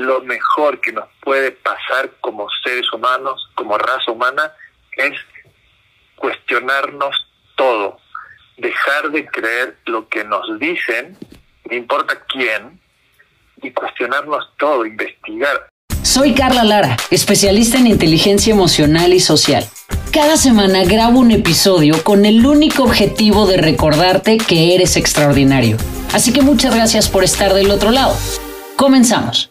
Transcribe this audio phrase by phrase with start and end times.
[0.00, 4.52] lo mejor que nos puede pasar como seres humanos, como raza humana,
[4.96, 5.12] es
[6.16, 7.14] cuestionarnos
[7.56, 7.98] todo,
[8.56, 11.16] dejar de creer lo que nos dicen,
[11.70, 12.80] no importa quién,
[13.62, 15.68] y cuestionarnos todo, investigar.
[16.02, 19.64] Soy Carla Lara, especialista en inteligencia emocional y social.
[20.12, 25.76] Cada semana grabo un episodio con el único objetivo de recordarte que eres extraordinario.
[26.12, 28.16] Así que muchas gracias por estar del otro lado.
[28.76, 29.49] Comenzamos.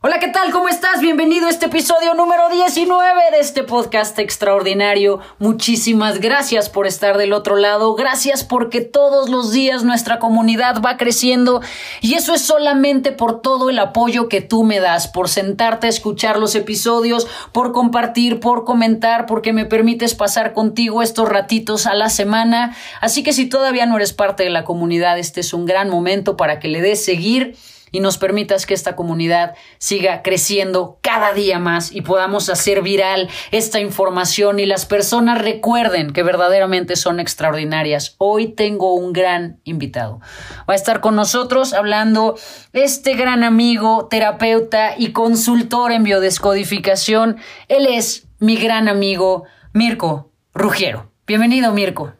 [0.00, 0.52] Hola, ¿qué tal?
[0.52, 1.00] ¿Cómo estás?
[1.00, 5.18] Bienvenido a este episodio número 19 de este podcast extraordinario.
[5.40, 7.96] Muchísimas gracias por estar del otro lado.
[7.96, 11.62] Gracias porque todos los días nuestra comunidad va creciendo
[12.00, 15.90] y eso es solamente por todo el apoyo que tú me das, por sentarte a
[15.90, 21.94] escuchar los episodios, por compartir, por comentar, porque me permites pasar contigo estos ratitos a
[21.94, 22.76] la semana.
[23.00, 26.36] Así que si todavía no eres parte de la comunidad, este es un gran momento
[26.36, 27.56] para que le des seguir
[27.90, 33.28] y nos permitas que esta comunidad siga creciendo cada día más y podamos hacer viral
[33.50, 38.16] esta información y las personas recuerden que verdaderamente son extraordinarias.
[38.18, 40.20] Hoy tengo un gran invitado.
[40.68, 42.36] Va a estar con nosotros hablando
[42.72, 47.38] este gran amigo, terapeuta y consultor en biodescodificación.
[47.68, 51.10] Él es mi gran amigo Mirko Rugiero.
[51.26, 52.12] Bienvenido, Mirko.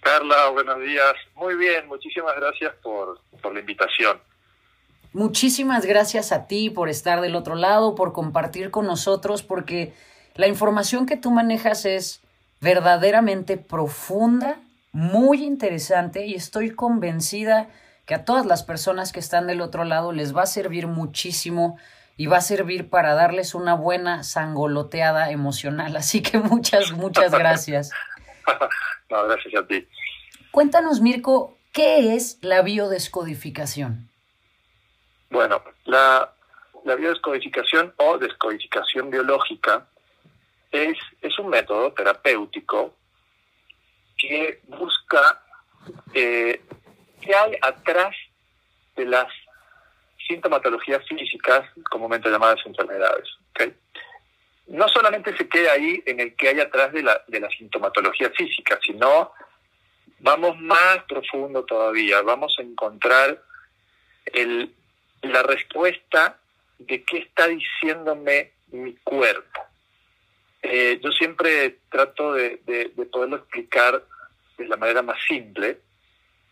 [0.00, 1.14] Carla, buenos días.
[1.34, 4.20] Muy bien, muchísimas gracias por, por la invitación.
[5.18, 9.92] Muchísimas gracias a ti por estar del otro lado, por compartir con nosotros, porque
[10.36, 12.20] la información que tú manejas es
[12.60, 14.60] verdaderamente profunda,
[14.92, 17.68] muy interesante y estoy convencida
[18.06, 21.78] que a todas las personas que están del otro lado les va a servir muchísimo
[22.16, 25.96] y va a servir para darles una buena sangoloteada emocional.
[25.96, 27.90] Así que muchas, muchas gracias.
[29.10, 29.84] no, gracias a ti.
[30.52, 34.08] Cuéntanos, Mirko, ¿qué es la biodescodificación?
[35.30, 36.32] Bueno, la,
[36.84, 39.86] la biodescodificación o descodificación biológica
[40.70, 42.94] es, es un método terapéutico
[44.16, 45.42] que busca
[46.14, 46.62] eh,
[47.20, 48.14] qué hay atrás
[48.96, 49.26] de las
[50.26, 53.28] sintomatologías físicas comúnmente llamadas enfermedades.
[54.66, 58.30] No solamente se queda ahí en el que hay atrás de la, de la sintomatología
[58.30, 59.32] física, sino
[60.18, 63.42] vamos más profundo todavía, vamos a encontrar
[64.26, 64.74] el,
[65.22, 66.38] la respuesta
[66.78, 69.60] de qué está diciéndome mi cuerpo.
[70.62, 74.04] Eh, yo siempre trato de, poderlo explicar
[74.56, 75.78] de la manera más simple,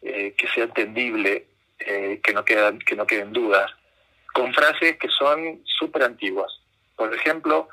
[0.02, 1.46] eh, que sea entendible,
[1.78, 3.70] eh, que, no quedan, que no queden dudas,
[4.32, 6.52] con frases que son súper antiguas.
[6.94, 7.68] Por ejemplo,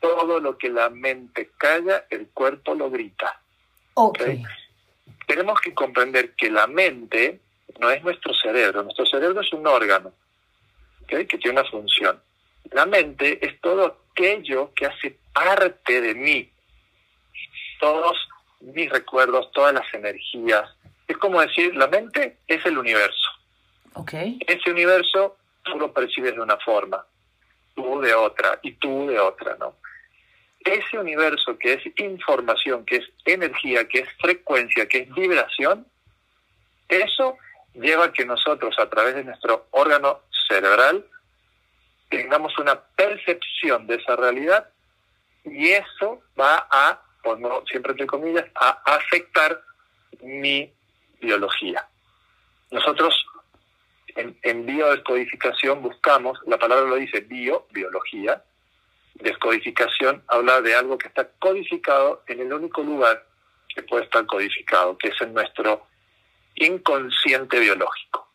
[0.00, 3.40] todo lo que la mente calla, el cuerpo lo grita.
[3.94, 4.42] Okay.
[5.26, 7.40] Tenemos que comprender que la mente
[7.78, 10.12] no es nuestro cerebro, nuestro cerebro es un órgano
[11.06, 12.20] que tiene una función.
[12.70, 16.50] La mente es todo aquello que hace parte de mí,
[17.80, 18.16] todos
[18.60, 20.68] mis recuerdos, todas las energías.
[21.08, 23.30] Es como decir, la mente es el universo.
[23.94, 24.38] Okay.
[24.46, 27.04] Ese universo tú lo percibes de una forma,
[27.74, 29.76] tú de otra y tú de otra, ¿no?
[30.64, 35.86] Ese universo que es información, que es energía, que es frecuencia, que es vibración,
[36.88, 37.36] eso
[37.74, 40.20] lleva a que nosotros a través de nuestro órgano
[40.52, 41.06] cerebral
[42.10, 44.68] tengamos una percepción de esa realidad
[45.44, 49.62] y eso va a, por no siempre entre comillas, a afectar
[50.20, 50.70] mi
[51.20, 51.86] biología.
[52.70, 53.14] Nosotros
[54.14, 58.42] en, en biodescodificación buscamos, la palabra lo dice bio, biología,
[59.14, 63.24] descodificación habla de algo que está codificado en el único lugar
[63.74, 65.86] que puede estar codificado, que es en nuestro
[66.56, 68.31] inconsciente biológico.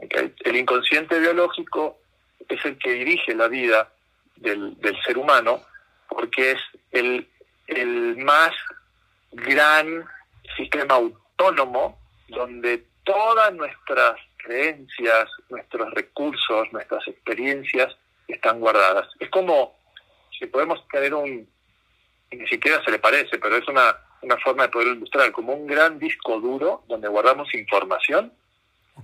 [0.00, 1.98] El inconsciente biológico
[2.48, 3.92] es el que dirige la vida
[4.36, 5.60] del, ser humano
[6.08, 6.58] porque es
[6.90, 7.28] el,
[8.18, 8.52] más
[9.32, 10.04] gran
[10.56, 11.98] sistema autónomo
[12.28, 17.96] donde todas nuestras creencias, nuestros recursos, nuestras experiencias
[18.28, 19.08] están guardadas.
[19.18, 19.76] Es como
[20.38, 21.48] si podemos tener un,
[22.30, 25.66] ni siquiera se le parece, pero es una, una forma de poder ilustrar, como un
[25.66, 28.32] gran disco duro donde guardamos información.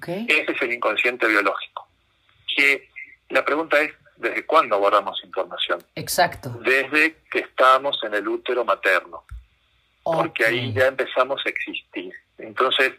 [0.06, 1.86] Ese es el inconsciente biológico.
[2.56, 2.88] Que
[3.30, 5.82] la pregunta es, ¿desde cuándo guardamos información?
[5.94, 6.50] Exacto.
[6.60, 9.24] Desde que estamos en el útero materno.
[10.02, 12.14] Porque ahí ya empezamos a existir.
[12.38, 12.94] Entonces,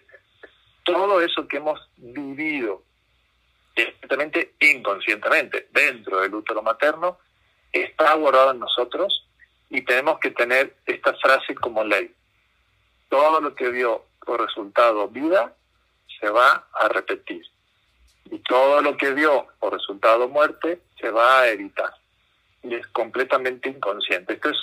[0.84, 2.84] todo eso que hemos vivido,
[3.76, 7.18] evidentemente inconscientemente, dentro del útero materno,
[7.72, 9.26] está guardado en nosotros
[9.70, 12.14] y tenemos que tener esta frase como ley.
[13.10, 15.56] Todo lo que dio por resultado vida
[16.20, 17.46] se va a repetir.
[18.26, 21.94] Y todo lo que dio por resultado muerte se va a evitar.
[22.64, 24.34] Y es completamente inconsciente.
[24.34, 24.58] Esto es,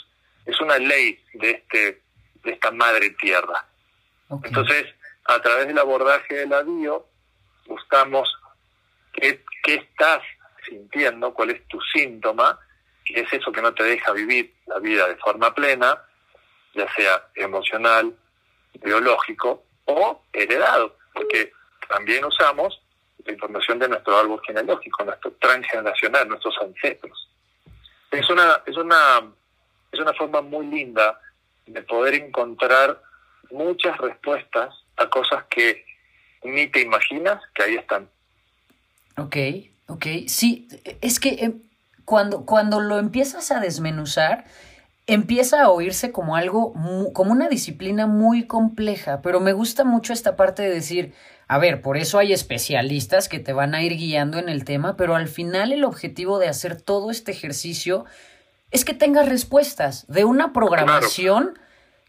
[0.44, 2.02] es una ley de, este,
[2.44, 3.66] de esta madre tierra.
[4.30, 4.86] Entonces,
[5.24, 7.06] a través del abordaje de la bio,
[7.66, 8.32] buscamos
[9.12, 10.22] qué, qué estás
[10.68, 12.58] sintiendo, cuál es tu síntoma,
[13.04, 16.02] qué es eso que no te deja vivir la vida de forma plena,
[16.74, 18.14] ya sea emocional,
[18.82, 21.52] biológico o heredado, porque
[21.88, 22.80] también usamos
[23.24, 27.28] la información de nuestro árbol genealógico, nuestro transgeneracional, nuestros ancestros.
[28.10, 29.32] Es una, es una,
[29.90, 31.20] es una forma muy linda
[31.66, 33.02] de poder encontrar
[33.50, 35.84] muchas respuestas a cosas que
[36.44, 38.08] ni te imaginas que ahí están.
[39.16, 39.36] Ok,
[39.88, 40.06] ok.
[40.28, 40.68] Sí,
[41.00, 41.52] es que eh,
[42.04, 44.44] cuando, cuando lo empiezas a desmenuzar,
[45.06, 46.72] empieza a oírse como algo,
[47.12, 51.14] como una disciplina muy compleja, pero me gusta mucho esta parte de decir,
[51.48, 54.96] a ver, por eso hay especialistas que te van a ir guiando en el tema,
[54.96, 58.04] pero al final el objetivo de hacer todo este ejercicio
[58.72, 61.58] es que tengas respuestas de una programación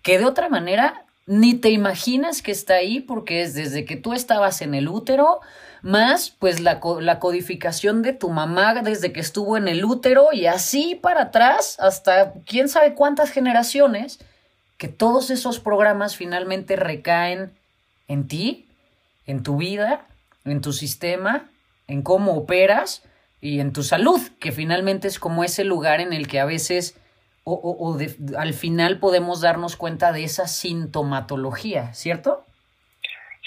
[0.01, 4.13] que de otra manera ni te imaginas que está ahí porque es desde que tú
[4.13, 5.41] estabas en el útero,
[5.87, 10.45] más pues la, la, codificación de tu mamá desde que estuvo en el útero y
[10.45, 14.19] así para atrás hasta quién sabe cuántas generaciones,
[14.77, 17.53] que todos esos programas finalmente recaen
[18.09, 18.67] en ti,
[19.25, 20.05] en tu vida,
[20.43, 21.49] en tu sistema,
[21.87, 23.03] en cómo operas
[23.39, 26.95] y en tu salud, que finalmente es como ese lugar en el que a veces
[27.45, 27.97] o,
[28.37, 32.45] al final podemos darnos cuenta de esa sintomatología, ¿cierto?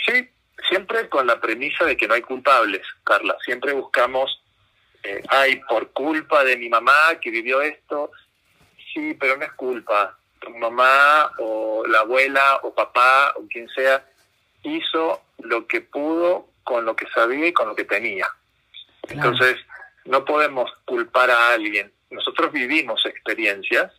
[0.06, 0.31] Sí,
[0.70, 3.37] siempre con la premisa de que no hay culpables, Carla.
[3.44, 4.43] Siempre buscamos,
[5.02, 8.11] eh, ay, por culpa de mi mamá que vivió esto,
[8.94, 10.17] sí, pero no es culpa.
[10.38, 14.02] Tu mamá o la abuela o papá o quien sea
[14.62, 18.26] hizo lo que pudo con lo que sabía y con lo que tenía.
[19.08, 19.56] Entonces,
[20.06, 23.93] no podemos culpar a alguien nosotros vivimos experiencias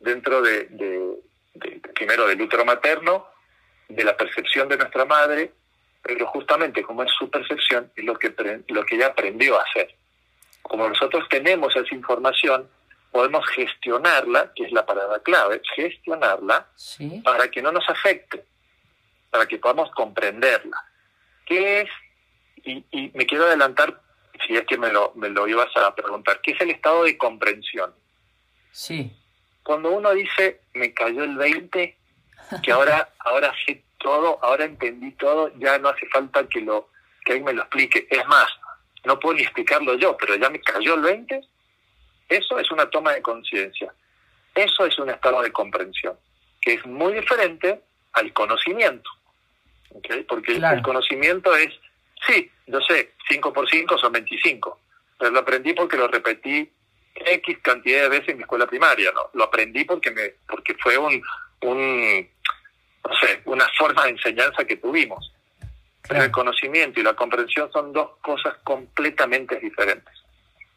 [0.00, 0.68] dentro de,
[1.94, 3.26] primero del útero materno,
[3.88, 5.52] de la percepción de nuestra madre,
[6.02, 8.34] pero justamente como es su percepción, es lo que,
[8.68, 9.94] lo que ella aprendió a hacer.
[10.62, 12.68] Como nosotros tenemos esa información,
[13.10, 16.66] podemos gestionarla, que es la palabra clave, gestionarla
[17.24, 18.44] para que no nos afecte,
[19.30, 20.82] para que podamos comprenderla.
[21.46, 21.90] ¿Qué es?
[22.64, 24.00] Y, y me quiero adelantar
[24.46, 27.16] si es que me lo, me lo ibas a preguntar, ¿qué es el estado de
[27.16, 27.94] comprensión?
[28.72, 29.12] Sí.
[29.62, 31.96] Cuando uno dice, me cayó el 20,
[32.62, 36.88] que ahora, ahora sé todo, ahora entendí todo, ya no hace falta que, lo,
[37.24, 38.06] que alguien me lo explique.
[38.10, 38.48] Es más,
[39.04, 41.40] no puedo ni explicarlo yo, pero ya me cayó el 20,
[42.28, 43.92] eso es una toma de conciencia.
[44.54, 46.16] Eso es un estado de comprensión,
[46.60, 47.80] que es muy diferente
[48.12, 49.10] al conocimiento.
[50.28, 51.70] Porque el conocimiento es
[52.26, 54.80] Sí, yo sé, 5 por 5 son 25,
[55.18, 56.68] pero lo aprendí porque lo repetí
[57.14, 59.30] X cantidad de veces en mi escuela primaria, ¿no?
[59.34, 61.22] Lo aprendí porque me porque fue un,
[61.62, 62.28] un
[63.08, 65.32] no sé, una forma de enseñanza que tuvimos.
[66.06, 70.14] Pero el conocimiento y la comprensión son dos cosas completamente diferentes.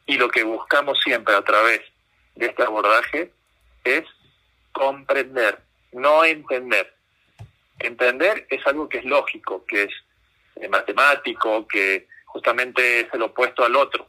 [0.05, 1.81] Y lo que buscamos siempre a través
[2.35, 3.31] de este abordaje
[3.83, 4.03] es
[4.71, 5.59] comprender,
[5.93, 6.93] no entender.
[7.79, 9.93] Entender es algo que es lógico, que es
[10.57, 14.07] eh, matemático, que justamente es el opuesto al otro.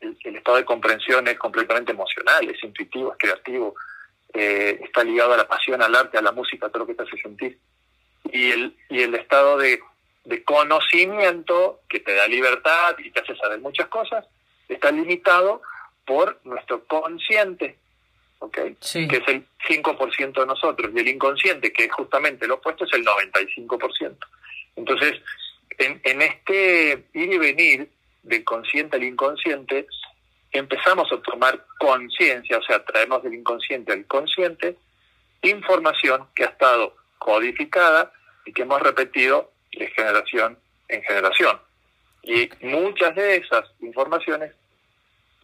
[0.00, 3.74] El, estado de comprensión es completamente emocional, es intuitivo, es creativo,
[4.34, 6.94] eh, está ligado a la pasión, al arte, a la música, a todo lo que
[6.94, 7.58] te hace sentir.
[8.30, 9.80] Y el, y el estado de,
[10.24, 14.26] de conocimiento que te da libertad y te hace saber muchas cosas,
[14.68, 15.62] está limitado
[16.04, 17.76] por nuestro consciente,
[18.38, 18.76] ¿okay?
[18.76, 22.92] que es el 5% de nosotros, y el inconsciente, que es justamente lo opuesto, es
[22.92, 24.16] el 95%.
[24.76, 25.20] Entonces,
[25.78, 27.90] en, este ir y venir
[28.22, 29.86] del consciente al inconsciente,
[30.52, 34.76] empezamos a tomar conciencia, o sea, traemos del inconsciente al consciente
[35.42, 38.12] información que ha estado codificada
[38.44, 41.60] y que hemos repetido de generación en generación.
[42.22, 44.52] Y muchas de esas informaciones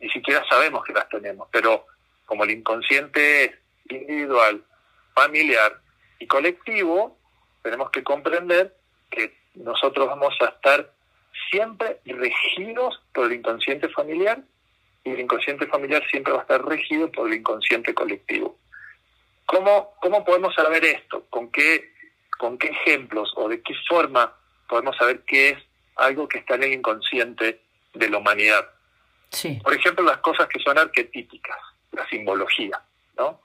[0.00, 1.86] ni siquiera sabemos que las tenemos, pero
[2.26, 3.52] como el inconsciente es
[3.88, 4.62] individual,
[5.14, 5.80] familiar
[6.18, 7.16] y colectivo,
[7.62, 8.74] tenemos que comprender
[9.10, 10.90] que nosotros vamos a estar
[11.50, 14.42] siempre regidos por el inconsciente familiar
[15.04, 18.58] y el inconsciente familiar siempre va a estar regido por el inconsciente colectivo.
[19.46, 21.26] ¿Cómo, cómo podemos saber esto?
[21.28, 21.92] ¿Con qué,
[22.38, 24.34] ¿Con qué ejemplos o de qué forma
[24.68, 25.58] podemos saber qué es
[25.96, 27.60] algo que está en el inconsciente
[27.92, 28.66] de la humanidad?
[29.30, 29.60] Sí.
[29.62, 31.58] Por ejemplo, las cosas que son arquetípicas,
[31.92, 32.80] la simbología,
[33.18, 33.40] ¿no?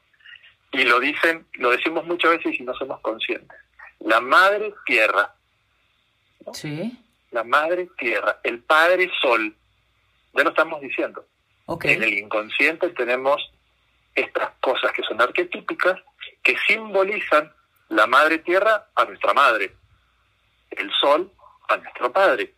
[0.71, 3.57] Y lo dicen, lo decimos muchas veces y no somos conscientes.
[3.99, 5.33] La madre tierra
[6.53, 6.97] Sí.
[7.31, 9.55] La madre tierra, el padre sol,
[10.33, 11.25] ya lo estamos diciendo.
[11.81, 13.51] En el inconsciente tenemos
[14.15, 15.99] estas cosas que son arquetípicas,
[16.43, 17.51] que simbolizan
[17.89, 19.75] la madre tierra a nuestra madre,
[20.71, 21.31] el sol
[21.67, 22.53] a nuestro padre.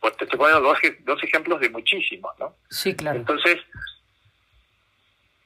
[0.00, 2.54] Pues te estoy poniendo dos, dos ejemplos de muchísimos, ¿no?
[2.70, 3.18] Sí, claro.
[3.18, 3.58] Entonces,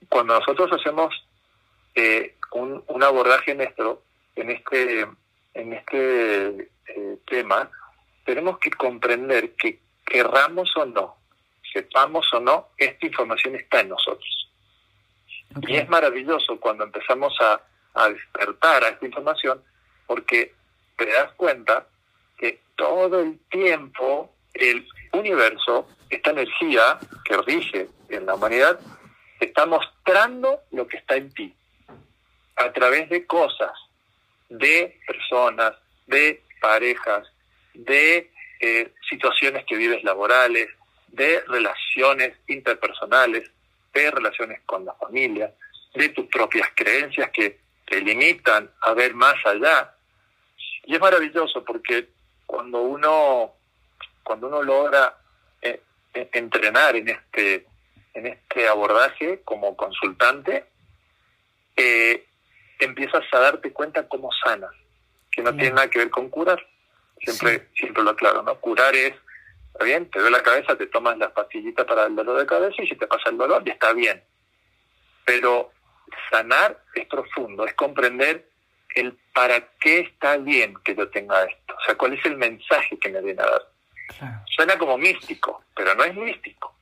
[0.08, 1.14] cuando nosotros hacemos
[1.94, 4.02] eh, un, un, abordaje nuestro
[4.34, 5.06] en este,
[5.54, 6.48] en este
[6.86, 7.70] eh, tema,
[8.24, 11.16] tenemos que comprender que querramos o no,
[11.76, 14.50] sepamos o no, esta información está en nosotros.
[15.66, 17.60] Y es maravilloso cuando empezamos a,
[17.94, 19.62] a despertar a esta información
[20.06, 20.54] porque
[20.96, 21.86] te das cuenta
[22.38, 28.80] que todo el tiempo el universo, esta energía que rige en la humanidad,
[29.40, 31.54] está mostrando lo que está en ti
[32.56, 33.72] a través de cosas,
[34.48, 35.74] de personas,
[36.06, 37.28] de parejas,
[37.74, 38.30] de
[38.60, 40.68] eh, situaciones que vives laborales,
[41.08, 43.50] de relaciones interpersonales,
[43.92, 45.52] de relaciones con la familia,
[45.94, 49.94] de tus propias creencias que te limitan a ver más allá.
[50.84, 52.08] Y es maravilloso porque
[52.46, 53.56] cuando uno
[54.26, 55.16] cuando uno logra
[55.62, 55.80] eh,
[56.12, 57.64] eh, entrenar en este,
[58.12, 60.66] en este abordaje como consultante,
[61.76, 62.26] eh,
[62.80, 64.72] empiezas a darte cuenta cómo sanas,
[65.30, 66.66] que no tiene nada que ver con curar.
[67.20, 68.56] Siempre, siempre lo aclaro, ¿no?
[68.56, 69.14] Curar es,
[69.76, 72.82] está bien, te duele la cabeza, te tomas la pastillita para el dolor de cabeza
[72.82, 74.22] y si te pasa el dolor, ya está bien.
[75.24, 75.70] Pero
[76.30, 78.48] sanar es profundo, es comprender
[78.94, 82.98] el para qué está bien que yo tenga esto, o sea, cuál es el mensaje
[82.98, 84.42] que me viene a dar.
[84.54, 86.74] Suena como místico, pero no es místico.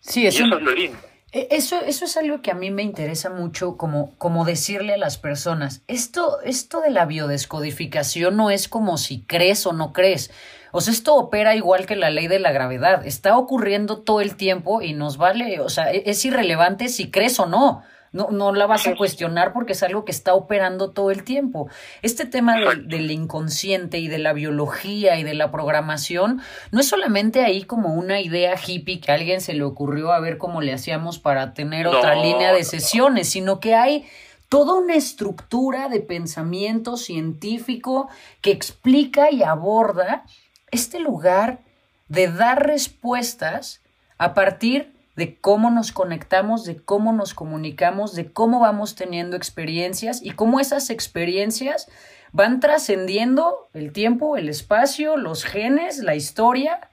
[0.00, 0.98] Sí, eso, es lo lindo.
[1.32, 4.98] E, eso, eso es algo que a mí me interesa mucho, como, como decirle a
[4.98, 5.82] las personas.
[5.86, 10.32] Esto, esto de la biodescodificación no es como si crees o no crees.
[10.76, 13.06] O sea, esto opera igual que la ley de la gravedad.
[13.06, 17.40] Está ocurriendo todo el tiempo y nos vale, o sea, e, es irrelevante si crees
[17.40, 17.82] o no.
[18.12, 21.70] No, no la vas a cuestionar porque es algo que está operando todo el tiempo.
[22.02, 26.42] Este tema del, inconsciente y de la biología y de la programación
[26.72, 30.20] no es solamente ahí como una idea hippie que a alguien se le ocurrió a
[30.20, 34.04] ver cómo le hacíamos para tener otra línea de sesiones, sino que hay
[34.50, 38.10] toda una estructura de pensamiento científico
[38.42, 40.24] que explica y aborda
[40.70, 41.60] este lugar
[42.08, 43.80] de dar respuestas
[44.18, 50.20] a partir de cómo nos conectamos, de cómo nos comunicamos, de cómo vamos teniendo experiencias
[50.22, 51.88] y cómo esas experiencias
[52.32, 56.90] van trascendiendo el tiempo, el espacio, los genes, la historia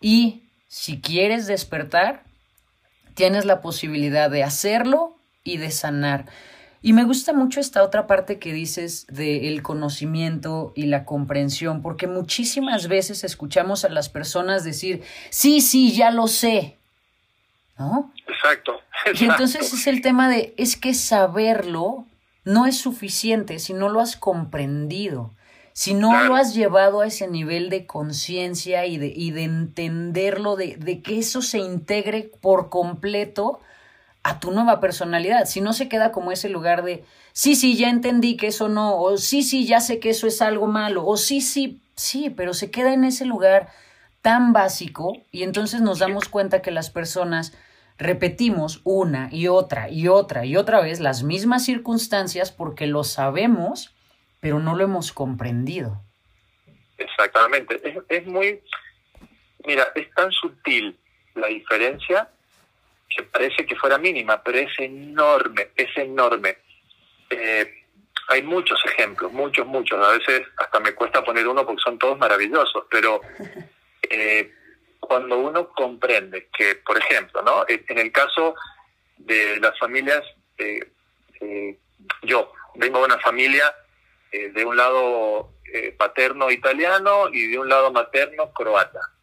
[0.00, 2.22] y si quieres despertar,
[3.14, 6.26] tienes la posibilidad de hacerlo y de sanar.
[6.86, 12.06] Y me gusta mucho esta otra parte que dices del conocimiento y la comprensión, porque
[12.06, 16.76] muchísimas veces escuchamos a las personas decir, sí, sí, ya lo sé,
[17.78, 18.12] ¿no?
[18.28, 18.82] Exacto,
[19.18, 22.04] Y entonces es el tema de, es que saberlo
[22.44, 25.30] no es suficiente si no lo has comprendido,
[25.72, 30.54] si no lo has llevado a ese nivel de conciencia y de, y de entenderlo,
[30.54, 33.62] de, de que eso se integre por completo
[34.24, 37.90] a tu nueva personalidad, si no se queda como ese lugar de, sí, sí, ya
[37.90, 41.16] entendí que eso no, o sí, sí, ya sé que eso es algo malo, o
[41.16, 43.68] sí, sí, sí, pero se queda en ese lugar
[44.22, 47.56] tan básico y entonces nos damos cuenta que las personas
[47.98, 53.94] repetimos una y otra y otra y otra vez las mismas circunstancias porque lo sabemos,
[54.40, 56.00] pero no lo hemos comprendido.
[56.96, 57.80] Exactamente.
[58.08, 58.62] Es, muy,
[59.66, 60.98] mira, es tan sutil
[61.34, 62.30] la diferencia
[63.16, 66.58] que parece que fuera mínima, pero es enorme, es enorme.
[67.30, 67.84] Eh,
[68.28, 70.04] hay muchos ejemplos, muchos, muchos.
[70.04, 73.20] A veces hasta me cuesta poner uno porque son todos maravillosos, pero
[74.10, 74.52] eh,
[75.00, 77.64] cuando uno comprende que, por ejemplo, ¿no?
[77.68, 78.54] en el caso
[79.18, 80.22] de las familias,
[80.58, 80.90] eh,
[81.40, 81.78] eh,
[82.22, 83.74] yo vengo de una familia
[84.32, 85.52] de un lado
[85.96, 89.13] paterno italiano y de un lado materno croata.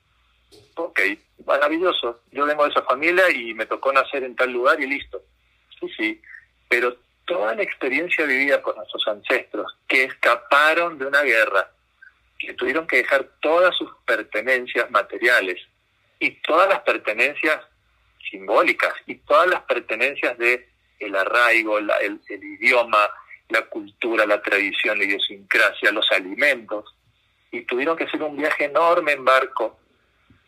[0.76, 1.00] Ok,
[1.46, 2.22] maravilloso.
[2.32, 5.22] Yo vengo de esa familia y me tocó nacer en tal lugar y listo.
[5.80, 6.22] Sí, sí.
[6.70, 11.72] Pero toda la experiencia vivida por nuestros ancestros que escaparon de una guerra,
[12.38, 15.62] que tuvieron que dejar todas sus pertenencias materiales
[16.20, 17.62] y todas las pertenencias
[18.30, 23.10] simbólicas y todas las pertenencias de el arraigo, el, el, idioma,
[23.50, 26.86] la cultura, la tradición, la idiosincrasia, los alimentos.
[27.52, 29.80] Y tuvieron que hacer un viaje enorme en barco.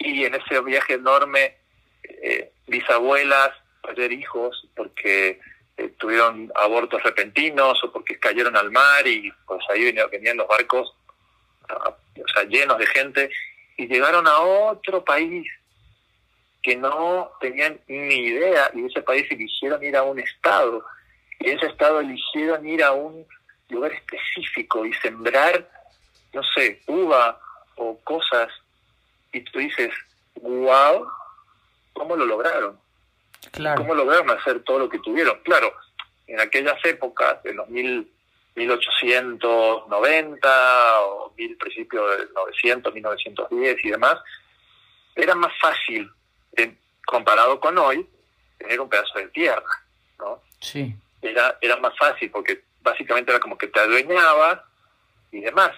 [0.03, 1.55] Y en ese viaje enorme,
[2.03, 5.39] eh, bisabuelas perder hijos porque
[5.77, 10.93] eh, tuvieron abortos repentinos o porque cayeron al mar y pues ahí venían los barcos
[11.69, 13.29] o sea, llenos de gente,
[13.77, 15.47] y llegaron a otro país
[16.61, 20.85] que no tenían ni idea y ese país eligieron ir a un estado
[21.39, 23.25] y ese estado eligieron ir a un
[23.69, 25.67] lugar específico y sembrar,
[26.31, 27.39] no sé, uva
[27.75, 28.49] o cosas
[29.33, 29.91] y tú dices,
[30.41, 31.05] wow,
[31.93, 32.79] ¿cómo lo lograron?
[33.51, 33.81] Claro.
[33.81, 35.37] ¿Cómo lograron hacer todo lo que tuvieron?
[35.43, 35.73] Claro,
[36.27, 38.09] en aquellas épocas, en los mil,
[38.55, 44.17] 1890 o mil principios de 900, 1910 y demás,
[45.15, 46.09] era más fácil,
[46.55, 46.73] eh,
[47.05, 48.07] comparado con hoy,
[48.57, 49.83] tener un pedazo de tierra,
[50.19, 50.41] ¿no?
[50.59, 50.95] Sí.
[51.21, 54.59] Era, era más fácil porque básicamente era como que te adueñabas
[55.31, 55.71] y demás.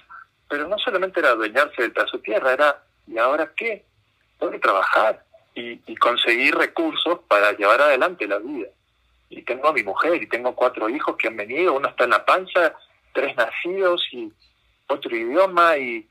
[0.49, 3.85] Pero no solamente era adueñarse del pedazo de tierra, era, ¿y ahora qué?
[4.39, 8.67] Tengo que trabajar y, conseguir recursos para llevar adelante la vida.
[9.29, 12.11] Y tengo a mi mujer y tengo cuatro hijos que han venido, uno está en
[12.11, 12.75] la panza,
[13.13, 14.31] tres nacidos y
[14.87, 16.07] otro idioma y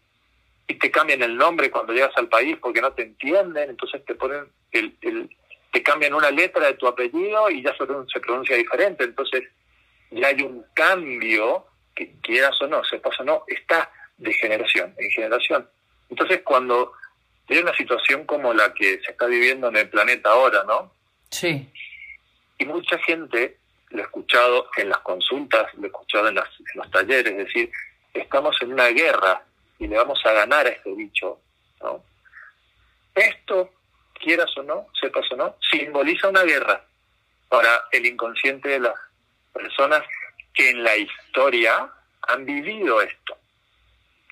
[0.66, 4.46] te cambian el nombre cuando llegas al país porque no te entienden, entonces te ponen
[4.72, 5.30] el, el
[5.74, 9.42] te cambian una letra de tu apellido y ya se, se pronuncia diferente, entonces
[10.12, 15.10] ya hay un cambio, que quieras o no, sepas o no, está de generación en
[15.10, 15.68] generación.
[16.14, 16.92] Entonces cuando
[17.48, 20.92] hay una situación como la que se está viviendo en el planeta ahora, ¿no?
[21.28, 21.68] Sí.
[22.56, 23.58] Y mucha gente,
[23.90, 27.46] lo he escuchado en las consultas, lo he escuchado en, las, en los talleres, es
[27.46, 27.72] decir,
[28.12, 29.42] estamos en una guerra
[29.80, 31.40] y le vamos a ganar a este bicho.
[31.82, 32.04] ¿no?
[33.12, 33.72] Esto,
[34.12, 36.80] quieras o no, sepas o no, simboliza una guerra
[37.48, 38.94] para el inconsciente de las
[39.52, 40.04] personas
[40.52, 41.90] que en la historia
[42.28, 43.33] han vivido esto,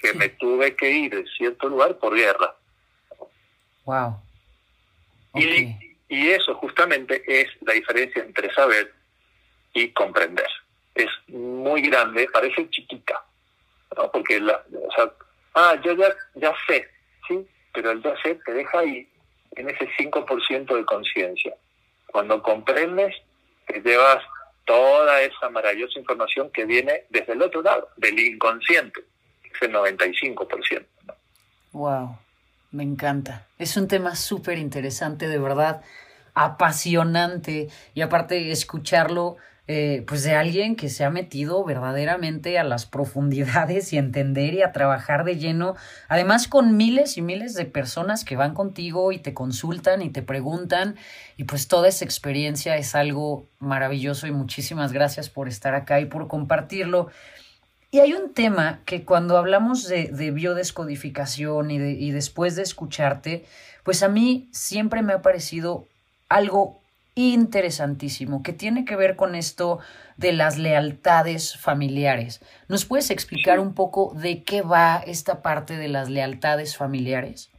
[0.02, 2.54] que me tuve que ir de cierto lugar por guerra.
[3.84, 4.20] Wow.
[5.34, 5.76] Y,
[6.08, 8.92] y eso justamente es la diferencia entre saber
[9.72, 10.48] y comprender.
[10.94, 13.24] Es muy grande, parece chiquita,
[13.96, 14.10] ¿no?
[14.10, 15.10] porque la, o sea,
[15.54, 16.88] ah, yo ya, ya sé,
[17.26, 17.46] ¿sí?
[17.72, 19.08] Pero el ya sé te deja ahí,
[19.52, 21.54] en ese 5% de conciencia.
[22.06, 23.14] Cuando comprendes,
[23.66, 24.22] te llevas
[24.66, 29.02] toda esa maravillosa información que viene desde el otro lado, del inconsciente,
[29.54, 30.86] es el 95%.
[31.06, 31.14] ¿no?
[31.72, 32.18] Wow,
[32.70, 33.46] me encanta.
[33.58, 35.82] Es un tema súper interesante, de verdad,
[36.34, 37.68] apasionante.
[37.94, 39.36] Y aparte, escucharlo
[39.68, 44.62] eh, pues de alguien que se ha metido verdaderamente a las profundidades y entender y
[44.62, 45.76] a trabajar de lleno,
[46.08, 50.20] además con miles y miles de personas que van contigo y te consultan y te
[50.20, 50.96] preguntan
[51.36, 56.06] y pues toda esa experiencia es algo maravilloso y muchísimas gracias por estar acá y
[56.06, 57.08] por compartirlo.
[57.92, 62.62] Y hay un tema que cuando hablamos de, de biodescodificación y, de, y después de
[62.62, 63.44] escucharte,
[63.84, 65.86] pues a mí siempre me ha parecido
[66.30, 66.80] algo
[67.14, 69.78] interesantísimo que tiene que ver con esto
[70.16, 72.40] de las lealtades familiares.
[72.66, 77.50] ¿Nos puedes explicar un poco de qué va esta parte de las lealtades familiares?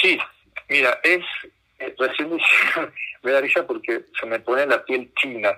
[0.00, 0.18] Sí,
[0.70, 1.22] mira, es
[1.78, 2.30] eh, recién
[3.22, 5.50] me da risa porque se me pone la piel china.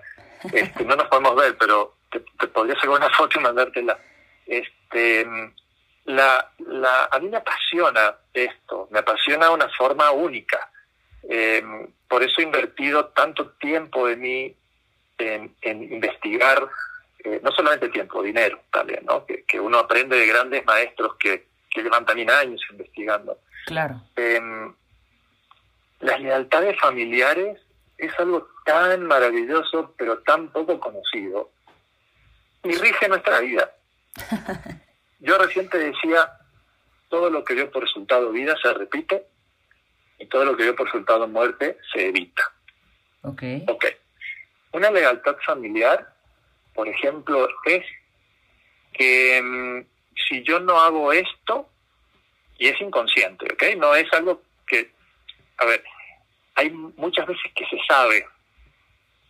[0.53, 3.99] Este, no nos podemos ver, pero te, podría sacar una foto y mandártela.
[4.47, 5.27] Este,
[6.05, 10.69] la, la, a mí me apasiona esto, me apasiona de una forma única
[11.29, 11.63] eh,
[12.09, 14.57] por eso he invertido tanto tiempo de mí
[15.19, 16.69] en, investigar,
[17.23, 19.25] eh, no solamente tiempo, dinero también, ¿no?
[19.25, 23.39] Que, uno aprende de grandes maestros que, que llevan también años investigando.
[23.67, 24.03] Claro.
[24.17, 24.75] Em,
[26.01, 27.61] las lealtades familiares
[27.97, 31.51] es algo tan maravilloso, pero tan poco conocido,
[32.65, 33.71] y rige nuestra vida.
[35.21, 36.33] Yo recién te decía,
[37.09, 39.27] todo lo que dio por resultado vida se repite
[40.19, 42.43] y todo lo que dio por resultado muerte se evita.
[43.23, 43.43] Ok.
[43.69, 43.87] Ok.
[44.73, 46.15] Una lealtad familiar,
[46.75, 47.85] por ejemplo, es
[48.93, 49.87] que mm,
[50.29, 51.69] si yo no hago esto,
[52.63, 53.77] y es inconsciente, ¿ok?
[53.77, 54.93] No es algo que,
[55.59, 55.83] a ver,
[56.55, 58.25] hay muchas veces que se sabe,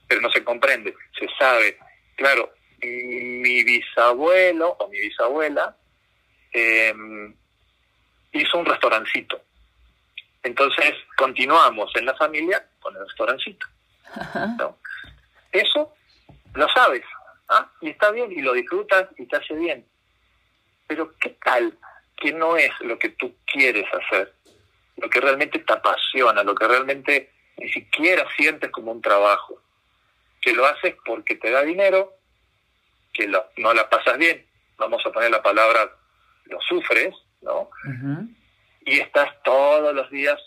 [0.07, 1.79] pero no se comprende, se sabe.
[2.17, 5.77] Claro, mi bisabuelo o mi bisabuela
[6.53, 6.95] eh,
[8.33, 9.41] hizo un restaurancito
[10.43, 13.67] entonces continuamos en la familia con el restaurancito.
[15.53, 15.95] Eso
[16.55, 17.03] lo sabes,
[17.49, 17.71] ¿ah?
[17.81, 19.87] y está bien, y lo disfrutas y te hace bien.
[20.87, 21.79] Pero ¿qué tal
[22.17, 24.35] que no es lo que tú quieres hacer?
[24.97, 29.61] Lo que realmente te apasiona, lo que realmente ni siquiera sientes como un trabajo.
[30.41, 32.15] Que lo haces porque te da dinero,
[33.13, 34.45] que lo, no la pasas bien,
[34.79, 35.91] vamos a poner la palabra,
[36.47, 37.71] lo sufres, ¿no?
[38.85, 40.41] y estás todos los días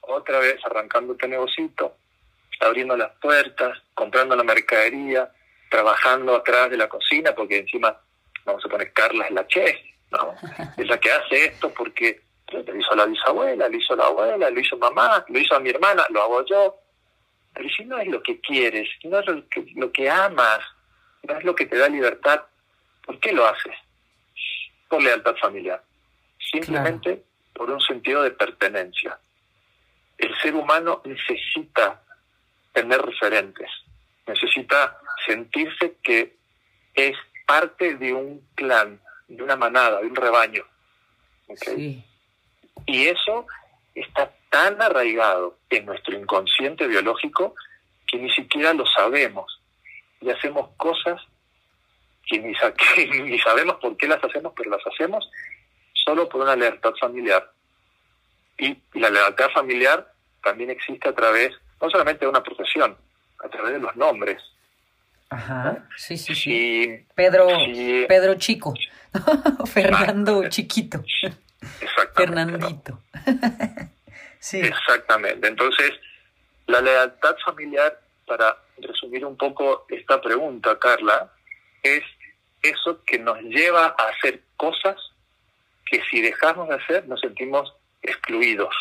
[0.00, 1.96] otra vez arrancando tu negocito,
[2.60, 5.30] abriendo las puertas, comprando la mercadería,
[5.70, 7.96] trabajando atrás de la cocina, porque encima,
[8.44, 9.76] vamos a poner, Carla es la chef,
[10.10, 10.34] ¿no?
[10.76, 12.20] Es la que hace esto porque
[12.52, 15.70] Lo hizo la bisabuela, lo hizo la abuela, lo hizo mamá, lo hizo a mi
[15.70, 16.76] hermana, lo hago yo.
[17.54, 20.60] Pero si no es lo que quieres, no es lo que, lo que amas,
[21.22, 22.42] no es lo que te da libertad,
[23.04, 23.74] ¿por qué lo haces?
[24.88, 25.82] Por lealtad familiar.
[26.38, 29.18] Simplemente por un sentido de pertenencia.
[30.18, 32.02] El ser humano necesita
[32.72, 33.70] tener referentes,
[34.26, 36.36] necesita sentirse que
[36.94, 40.64] es parte de un clan, de una manada, de un rebaño.
[42.86, 43.46] Y eso
[43.94, 47.54] está tan arraigado en nuestro inconsciente biológico
[48.06, 49.59] que ni siquiera lo sabemos.
[50.20, 51.20] Y hacemos cosas
[52.26, 52.52] que ni,
[53.22, 55.28] ni sabemos por qué las hacemos, pero las hacemos
[56.04, 57.50] solo por una lealtad familiar.
[58.58, 62.96] Y la lealtad familiar también existe a través, no solamente de una profesión,
[63.42, 64.42] a través de los nombres.
[65.30, 67.06] Ajá, sí, sí, sí.
[67.14, 67.46] Pedro,
[68.08, 68.74] Pedro Chico,
[69.72, 71.02] Fernando Chiquito,
[72.14, 73.00] Fernandito.
[74.40, 74.60] sí.
[74.60, 75.46] Exactamente.
[75.46, 75.92] Entonces,
[76.66, 81.32] la lealtad familiar, para resumir un poco esta pregunta, Carla,
[81.82, 82.02] es
[82.62, 84.96] eso que nos lleva a hacer cosas
[85.86, 88.74] que si dejamos de hacer nos sentimos excluidos.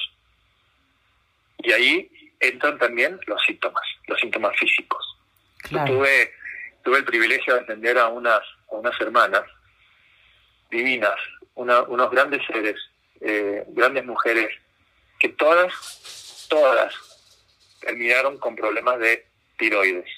[1.57, 5.17] Y ahí entran también los síntomas, los síntomas físicos.
[5.69, 6.33] tuve,
[6.83, 9.43] tuve el privilegio de atender a unas, unas hermanas
[10.69, 11.15] divinas,
[11.55, 12.77] unos grandes seres,
[13.21, 14.49] eh, grandes mujeres,
[15.19, 16.93] que todas, todas
[17.81, 19.28] terminaron con problemas de
[19.59, 20.09] tiroides.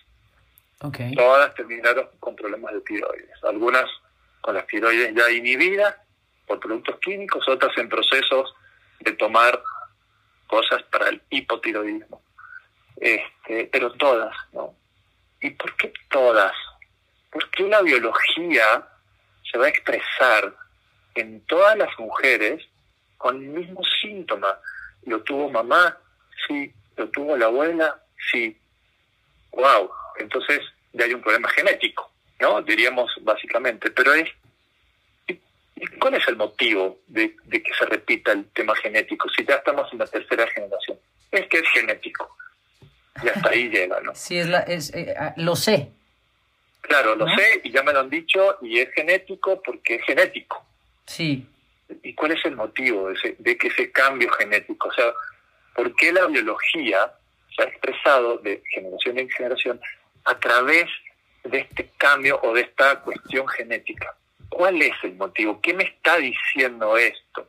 [1.15, 3.43] Todas terminaron con problemas de tiroides.
[3.43, 3.85] Algunas
[4.39, 5.95] con las tiroides ya inhibidas
[6.47, 8.53] por productos químicos, otras en procesos
[9.01, 9.61] de tomar
[10.47, 12.21] cosas para el hipotiroidismo.
[12.95, 14.75] Este, pero todas, ¿no?
[15.41, 16.53] ¿Y por qué todas?
[17.31, 18.87] Porque la biología
[19.49, 20.53] se va a expresar
[21.15, 22.63] en todas las mujeres
[23.17, 24.59] con el mismo síntoma.
[25.03, 25.97] Lo tuvo mamá,
[26.47, 26.73] sí.
[26.97, 28.01] Lo tuvo la abuela,
[28.31, 28.57] sí.
[29.51, 29.89] Wow.
[30.19, 30.61] Entonces
[30.93, 32.61] ya hay un problema genético, ¿no?
[32.61, 33.91] Diríamos básicamente.
[33.91, 34.29] Pero es
[35.99, 39.99] ¿Cuál es el motivo de, que se repita el tema genético si ya estamos en
[39.99, 40.97] la tercera generación?
[41.31, 42.35] Es que es genético.
[43.23, 44.13] Y hasta ahí llega, ¿no?
[44.13, 45.89] Sí, es la, es, eh, ah, lo sé.
[46.81, 50.63] Claro, lo sé y ya me lo han dicho y es genético porque es genético.
[51.05, 51.47] Sí.
[52.03, 54.89] ¿Y cuál es el motivo de, ese, de que ese cambio genético?
[54.89, 55.11] O sea,
[55.75, 57.11] ¿por qué la biología
[57.63, 59.81] expresado de generación en generación
[60.25, 60.89] a través
[61.43, 64.15] de este cambio o de esta cuestión genética?
[64.49, 65.61] ¿Cuál es el motivo?
[65.61, 67.47] ¿Qué me está diciendo esto?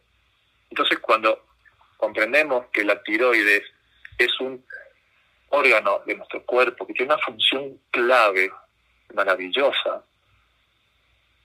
[0.71, 1.45] Entonces, cuando
[1.97, 3.63] comprendemos que la tiroides
[4.19, 4.65] es un
[5.51, 8.51] órgano de nuestro cuerpo que tiene una función clave,
[9.15, 10.03] maravillosa,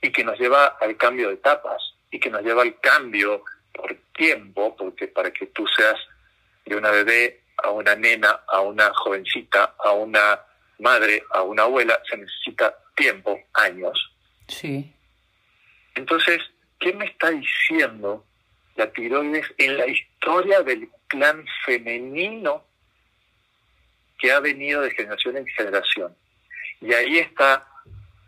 [0.01, 3.95] y que nos lleva al cambio de etapas, y que nos lleva al cambio por
[4.15, 5.99] tiempo, porque para que tú seas
[6.65, 10.39] de una bebé a una nena, a una jovencita, a una
[10.79, 14.11] madre, a una abuela, se necesita tiempo, años.
[14.47, 14.93] Sí.
[15.95, 16.41] Entonces,
[16.79, 18.25] ¿qué me está diciendo
[18.75, 22.63] la tiroides en la historia del clan femenino
[24.19, 26.15] que ha venido de generación en generación?
[26.81, 27.67] Y ahí está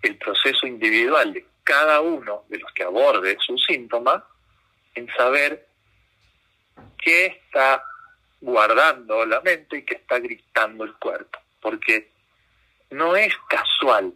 [0.02, 4.26] el proceso individual de cada uno de los que aborde su síntoma
[4.96, 5.68] en saber
[6.98, 7.84] qué está
[8.42, 11.40] guardando la mente y qué está gritando el cuerpo.
[11.62, 12.12] Porque
[12.92, 14.14] no es casual,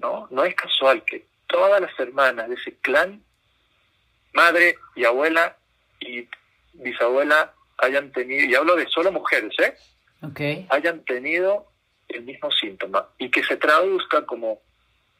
[0.00, 0.28] ¿no?
[0.30, 3.22] No es casual que todas las hermanas de ese clan,
[4.32, 5.56] madre y abuela
[5.98, 6.28] y
[6.72, 9.74] bisabuela, hayan tenido, y hablo de solo mujeres, ¿eh?
[10.22, 10.66] Okay.
[10.68, 11.66] hayan tenido
[12.08, 14.60] el mismo síntoma y que se traduzca como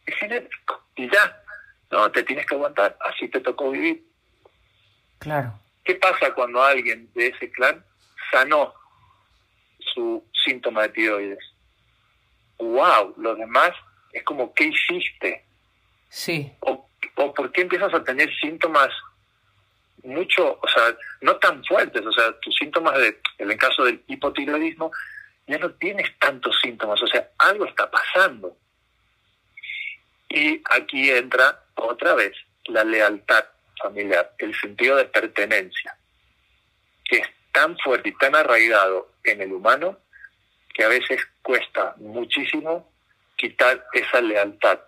[0.05, 1.43] es genético y ya,
[1.91, 4.05] no, te tienes que aguantar, así te tocó vivir.
[5.19, 5.59] Claro.
[5.85, 7.83] ¿Qué pasa cuando alguien de ese clan
[8.31, 8.75] sanó
[9.95, 11.53] su síntoma de tiroides?
[12.59, 13.15] ¡Wow!
[13.17, 13.73] Los demás
[14.13, 15.45] es como, ¿qué hiciste?
[16.09, 16.53] Sí.
[16.61, 18.91] O, o por qué empiezas a tener síntomas
[20.03, 24.03] mucho, o sea, no tan fuertes, o sea, tus síntomas de, en el caso del
[24.07, 24.91] hipotiroidismo,
[25.47, 28.57] ya no tienes tantos síntomas, o sea, algo está pasando.
[30.29, 32.33] Y aquí entra otra vez
[32.67, 33.45] la lealtad
[33.83, 35.97] familiar, el sentido de pertenencia,
[37.05, 39.99] que es tan fuerte y tan arraigado en el humano
[40.75, 42.91] que a veces cuesta muchísimo
[43.37, 44.81] quitar esa lealtad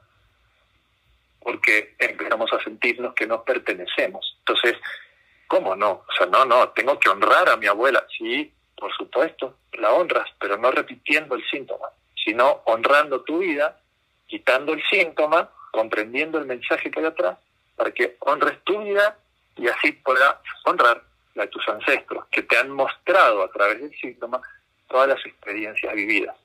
[1.42, 4.36] porque empezamos a sentirnos que no pertenecemos.
[4.40, 4.76] Entonces,
[5.48, 6.04] ¿cómo no?
[6.08, 8.06] O sea, no, no, tengo que honrar a mi abuela.
[8.16, 11.88] Sí, por supuesto, la honras, pero no repitiendo el síntoma,
[12.24, 13.80] sino honrando tu vida,
[14.26, 17.38] quitando el síntoma, comprendiendo el mensaje que hay atrás,
[17.76, 19.18] para que honres tu vida
[19.56, 21.02] y así puedas honrar
[21.34, 24.40] la de tus ancestros, que te han mostrado a través del síntoma
[24.88, 26.36] todas las experiencias vividas.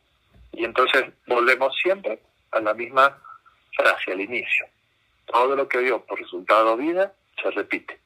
[0.53, 2.19] Y entonces volvemos siempre
[2.51, 3.21] a la misma
[3.75, 4.65] frase al inicio.
[5.25, 7.99] Todo lo que dio por resultado vida se repite.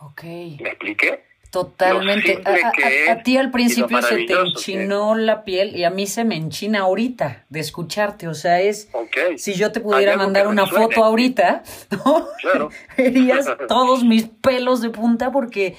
[0.00, 0.22] Ok.
[0.22, 1.27] ¿Me expliqué?
[1.50, 2.42] Totalmente.
[2.44, 6.80] A, ti al principio se te enchinó la piel y a mí se me enchina
[6.80, 8.28] ahorita de escucharte.
[8.28, 8.88] O sea, es.
[9.36, 12.28] Si yo te pudiera mandar una foto ahorita, ¿no?
[12.40, 12.70] Claro.
[12.96, 15.76] Verías todos mis pelos de punta porque.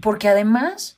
[0.00, 0.96] Porque además,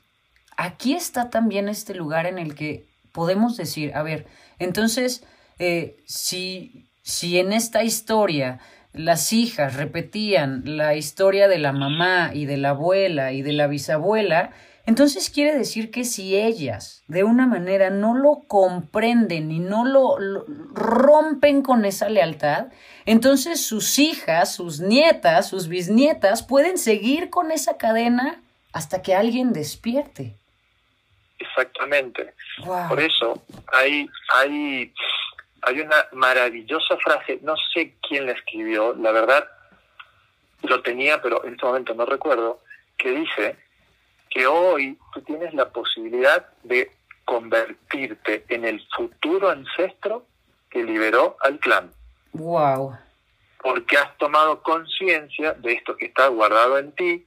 [0.57, 4.27] aquí está también este lugar en el que podemos decir, a ver,
[4.59, 5.25] entonces,
[5.59, 8.61] eh, si, si en esta historia
[8.93, 13.67] las hijas repetían la historia de la mamá y de la abuela y de la
[13.67, 14.53] bisabuela,
[14.87, 20.17] entonces quiere decir que si ellas de una manera no lo comprenden y no lo,
[20.75, 22.69] rompen con esa lealtad,
[23.07, 29.53] entonces sus hijas, sus nietas, sus bisnietas pueden seguir con esa cadena hasta que alguien
[29.53, 30.35] despierte.
[31.39, 32.35] Exactamente.
[32.89, 34.93] Por eso hay, hay
[35.63, 39.49] hay una maravillosa frase, no sé quién la escribió, la verdad
[40.63, 42.61] lo tenía, pero en este momento no recuerdo,
[42.97, 43.57] que dice
[44.29, 46.93] que hoy tú tienes la posibilidad de
[47.25, 50.27] convertirte en el futuro ancestro
[50.69, 51.93] que liberó al clan.
[52.33, 52.97] Wow.
[53.63, 57.27] Porque has tomado conciencia de esto que está guardado en ti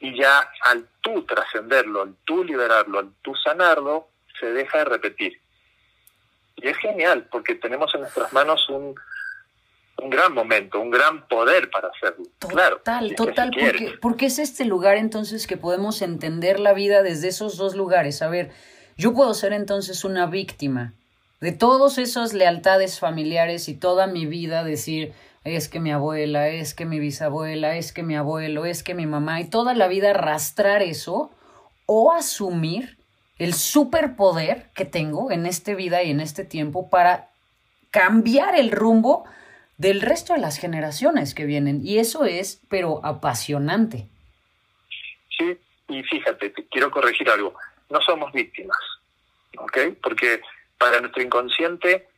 [0.00, 4.08] y ya al tú trascenderlo, al tú liberarlo, al tú sanarlo,
[4.40, 5.40] se deja de repetir.
[6.56, 8.94] Y es genial porque tenemos en nuestras manos un,
[10.02, 12.24] un gran momento, un gran poder para hacerlo.
[12.38, 17.28] Total, claro, total, porque, porque es este lugar entonces que podemos entender la vida desde
[17.28, 18.22] esos dos lugares.
[18.22, 18.50] A ver,
[18.96, 20.94] yo puedo ser entonces una víctima
[21.40, 25.12] de todas esas lealtades familiares y toda mi vida decir,
[25.44, 29.06] es que mi abuela, es que mi bisabuela, es que mi abuelo, es que mi
[29.06, 31.30] mamá, y toda la vida arrastrar eso,
[31.86, 32.95] o asumir
[33.38, 37.28] el superpoder que tengo en esta vida y en este tiempo para
[37.90, 39.24] cambiar el rumbo
[39.78, 41.80] del resto de las generaciones que vienen.
[41.84, 44.06] Y eso es, pero apasionante.
[45.36, 47.54] Sí, y fíjate, te quiero corregir algo.
[47.90, 48.78] No somos víctimas,
[49.58, 49.78] ¿ok?
[50.02, 50.40] Porque
[50.78, 52.08] para nuestro inconsciente,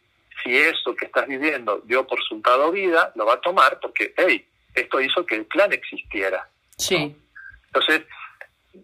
[0.42, 4.46] si eso que estás viviendo dio por resultado vida, lo va a tomar porque, hey,
[4.74, 6.48] esto hizo que el plan existiera.
[6.76, 7.14] Sí.
[7.66, 8.02] Entonces,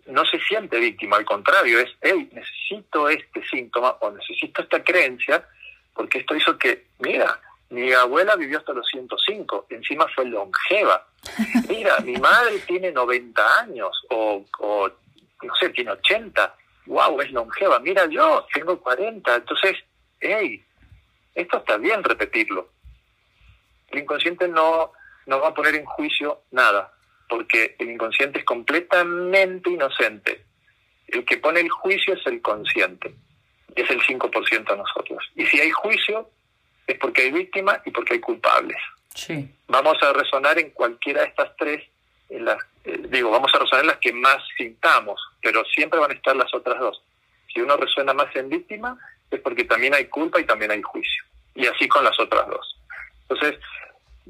[0.07, 5.47] no se siente víctima, al contrario, es, hey, necesito este síntoma o necesito esta creencia,
[5.95, 11.07] porque esto hizo que, mira, mi abuela vivió hasta los 105, encima fue longeva.
[11.69, 14.89] Mira, mi madre tiene 90 años o, o
[15.43, 16.55] no sé, tiene 80.
[16.87, 17.79] Wow, es longeva.
[17.81, 19.35] Mira, yo tengo 40.
[19.35, 19.77] Entonces,
[20.21, 20.63] hey,
[21.35, 22.69] esto está bien repetirlo.
[23.89, 24.93] El inconsciente no,
[25.27, 26.93] no va a poner en juicio nada
[27.29, 30.45] porque el inconsciente es completamente inocente.
[31.09, 33.15] El que pone el juicio es el consciente,
[33.75, 35.25] es el 5% de nosotros.
[35.37, 36.29] Y si hay juicio,
[36.87, 38.79] es porque hay víctimas y porque hay culpables.
[39.15, 39.49] Sí.
[39.69, 41.85] Vamos a resonar en cualquiera de estas tres,
[42.29, 46.11] en las, eh, digo, vamos a resonar en las que más sintamos, pero siempre van
[46.11, 47.03] a estar las otras dos.
[47.53, 48.99] Si uno resuena más en víctima,
[49.31, 51.25] es porque también hay culpa y también hay juicio.
[51.55, 52.77] Y así con las otras dos.
[53.29, 53.61] Entonces,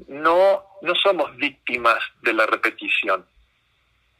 [0.07, 3.25] no, no somos víctimas de la repetición,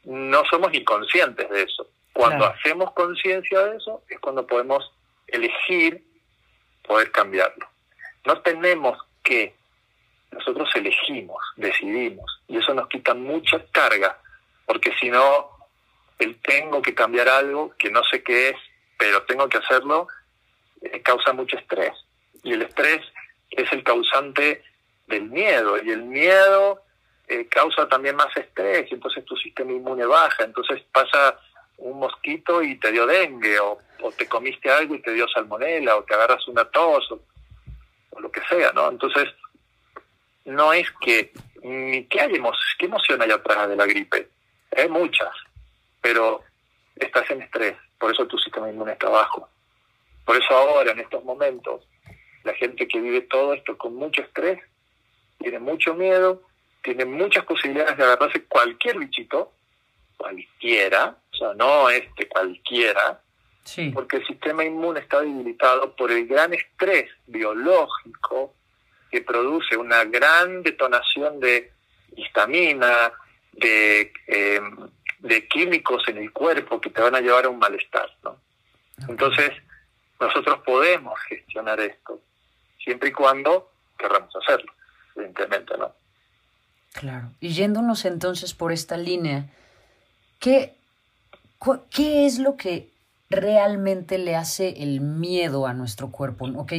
[0.04, 1.88] no somos ni conscientes de eso.
[2.12, 4.90] Cuando hacemos conciencia de eso es cuando podemos
[5.26, 6.02] elegir
[6.86, 7.68] poder cambiarlo.
[8.24, 9.54] No tenemos que,
[10.30, 14.18] nosotros elegimos, decidimos, y eso nos quita mucha carga,
[14.64, 15.50] porque si no,
[16.18, 18.56] el tengo que cambiar algo que no sé qué es,
[18.98, 20.08] pero tengo que hacerlo,
[20.80, 21.92] eh, causa mucho estrés.
[22.42, 23.02] Y el estrés
[23.50, 24.62] es el causante
[25.06, 26.82] del miedo y el miedo
[27.28, 31.38] eh, causa también más estrés y entonces tu sistema inmune baja, entonces pasa
[31.78, 33.78] un mosquito y te dio dengue o,
[34.16, 38.40] te comiste algo y te dio salmonela o te agarras una tos o, lo que
[38.48, 38.88] sea, ¿no?
[38.88, 39.28] Entonces
[40.44, 42.40] no es que ni qué, hay
[42.78, 44.28] qué emoción hay atrás de la gripe,
[44.76, 45.32] hay muchas,
[46.00, 46.42] pero
[46.94, 49.48] estás en estrés, por eso tu sistema inmune está bajo.
[50.24, 51.82] Por eso ahora, en estos momentos,
[52.44, 54.60] la gente que vive todo esto con mucho estrés
[55.38, 56.42] tiene mucho miedo,
[56.82, 59.52] tiene muchas posibilidades de agarrarse cualquier bichito,
[60.16, 63.20] cualquiera, o sea, no este cualquiera,
[63.92, 68.54] porque el sistema inmune está debilitado por el gran estrés biológico
[69.10, 71.72] que produce una gran detonación de
[72.16, 73.12] histamina,
[73.52, 74.60] de, eh,
[75.18, 78.08] de químicos en el cuerpo que te van a llevar a un malestar.
[78.22, 78.36] ¿no?
[79.08, 79.50] Entonces,
[80.20, 82.20] nosotros podemos gestionar esto,
[82.78, 84.72] siempre y cuando querramos hacerlo
[85.16, 85.92] evidentemente, ¿no?
[86.92, 87.32] Claro.
[87.40, 89.50] Y yéndonos entonces por esta línea
[90.38, 90.76] ¿qué,
[91.90, 92.92] ¿qué es lo que
[93.28, 96.46] realmente le hace el miedo a nuestro cuerpo?
[96.56, 96.72] Ok,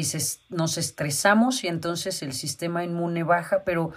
[0.50, 3.92] nos estresamos y entonces el sistema inmune baja, pero,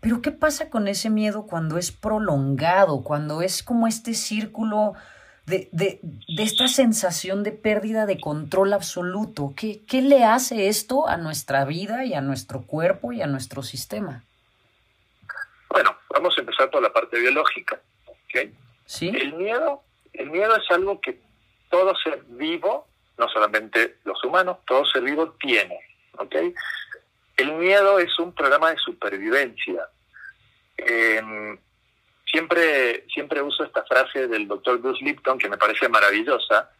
[0.00, 4.94] pero ¿qué pasa con ese miedo cuando es prolongado, cuando es como este círculo
[5.50, 9.52] de, de, de esta sensación de pérdida de control absoluto?
[9.56, 13.62] ¿Qué, ¿Qué le hace esto a nuestra vida y a nuestro cuerpo y a nuestro
[13.62, 14.24] sistema?
[15.68, 17.80] Bueno, vamos a empezar por la parte biológica.
[18.24, 18.54] ¿okay?
[18.86, 19.08] ¿Sí?
[19.08, 19.82] El miedo,
[20.14, 21.20] el miedo es algo que
[21.68, 22.86] todo ser vivo,
[23.18, 25.78] no solamente los humanos, todo ser vivo tiene.
[26.18, 26.54] ¿okay?
[27.36, 29.88] El miedo es un programa de supervivencia.
[30.76, 31.58] Eh,
[32.30, 36.70] siempre, siempre uso esta frase del doctor Bruce Lipton que me parece maravillosa,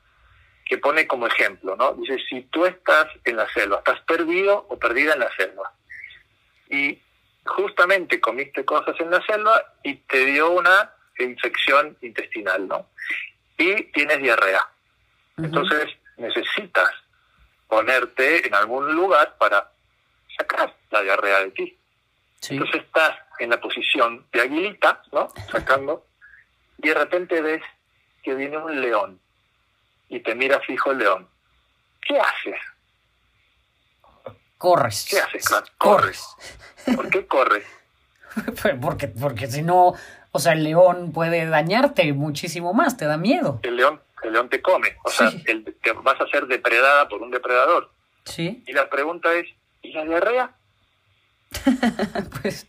[0.65, 1.95] que pone como ejemplo, ¿no?
[1.95, 5.73] Dice, si tú estás en la selva, estás perdido o perdida en la selva,
[6.69, 7.01] y
[7.45, 12.87] justamente comiste cosas en la selva y te dio una infección intestinal, ¿no?
[13.59, 14.67] Y tienes diarrea.
[15.37, 16.91] Entonces necesitas
[17.67, 19.71] ponerte en algún lugar para
[20.37, 21.77] sacar la diarrea de ti.
[22.49, 25.29] Entonces estás en la posición de aguilita, ¿no?
[25.51, 26.07] Sacando,
[26.79, 27.63] y de repente ves
[28.23, 29.21] que viene un león
[30.09, 31.29] y te mira fijo el león.
[32.01, 32.61] ¿Qué haces?
[34.59, 35.07] Corres.
[35.09, 35.45] ¿Qué haces?
[35.79, 36.25] Corres.
[36.95, 37.65] ¿Por qué corres?
[38.81, 39.95] porque, porque si no,
[40.33, 43.61] o sea, el león puede dañarte muchísimo más, te da miedo.
[43.63, 47.23] El león, el león te come, o sea, el, te vas a ser depredada por
[47.23, 47.91] un depredador.
[48.25, 48.63] Sí.
[48.67, 49.47] Y la pregunta es,
[49.83, 50.55] ¿y la diarrea?
[52.43, 52.67] pues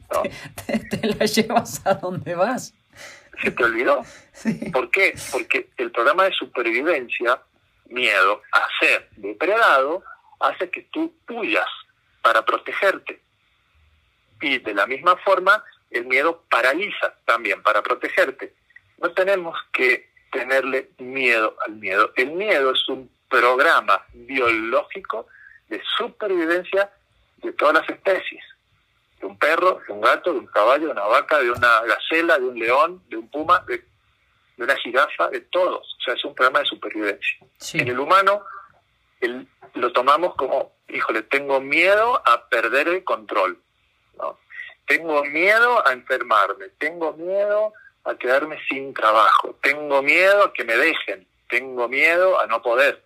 [0.65, 2.73] te, te, la llevas a donde vas.
[3.41, 4.03] Se te olvidó.
[4.33, 4.71] Sí.
[4.71, 5.13] ¿Por qué?
[5.31, 7.41] Porque el programa de supervivencia,
[7.85, 10.03] miedo a ser depredado,
[10.39, 11.67] hace que tú huyas
[12.21, 13.21] para protegerte.
[14.41, 18.53] Y de la misma forma, el miedo paraliza también para protegerte.
[18.97, 22.11] No tenemos que tenerle miedo al miedo.
[22.15, 25.27] El miedo es un programa biológico
[25.69, 26.89] de supervivencia
[27.37, 28.43] de todas las especies.
[29.21, 32.39] De un perro, de un gato, de un caballo, de una vaca, de una gacela,
[32.39, 33.77] de un león, de un puma, de,
[34.57, 35.95] de una jirafa, de todos.
[35.99, 37.37] O sea, es un programa de supervivencia.
[37.57, 37.79] Sí.
[37.79, 38.43] En el humano
[39.21, 43.59] el, lo tomamos como, híjole, tengo miedo a perder el control.
[44.17, 44.37] ¿no?
[44.85, 50.75] Tengo miedo a enfermarme, tengo miedo a quedarme sin trabajo, tengo miedo a que me
[50.75, 53.03] dejen, tengo miedo a no poder.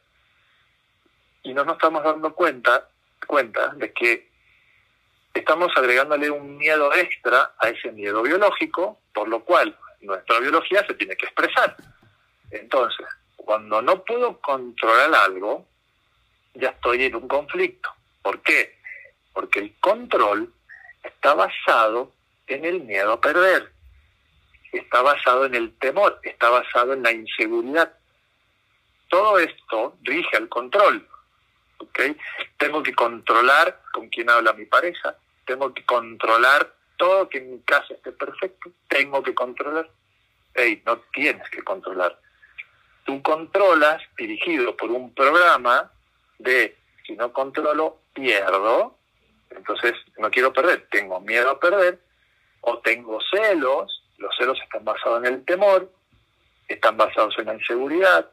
[1.43, 2.89] Y no nos estamos dando cuenta,
[3.27, 4.29] cuenta de que
[5.35, 10.93] estamos agregándole un miedo extra a ese miedo biológico, por lo cual nuestra biología se
[10.93, 11.75] tiene que expresar.
[12.51, 15.67] Entonces, cuando no puedo controlar algo,
[16.53, 17.89] ya estoy en un conflicto.
[18.21, 18.79] ¿Por qué?
[19.33, 20.51] Porque el control
[21.03, 22.13] está basado
[22.47, 23.71] en el miedo a perder,
[24.71, 27.93] está basado en el temor, está basado en la inseguridad.
[29.09, 31.07] Todo esto rige al control.
[31.77, 32.15] ¿okay?
[32.57, 37.59] Tengo que controlar con quién habla mi pareja, tengo que controlar todo que en mi
[37.61, 39.89] casa esté perfecto, tengo que controlar.
[40.53, 42.17] Hey, no tienes que controlar.
[43.03, 45.91] Tú controlas dirigido por un programa
[46.39, 48.97] de si no controlo, pierdo,
[49.49, 51.99] entonces no quiero perder, tengo miedo a perder,
[52.61, 55.91] o tengo celos, los celos están basados en el temor,
[56.67, 58.29] están basados en la inseguridad.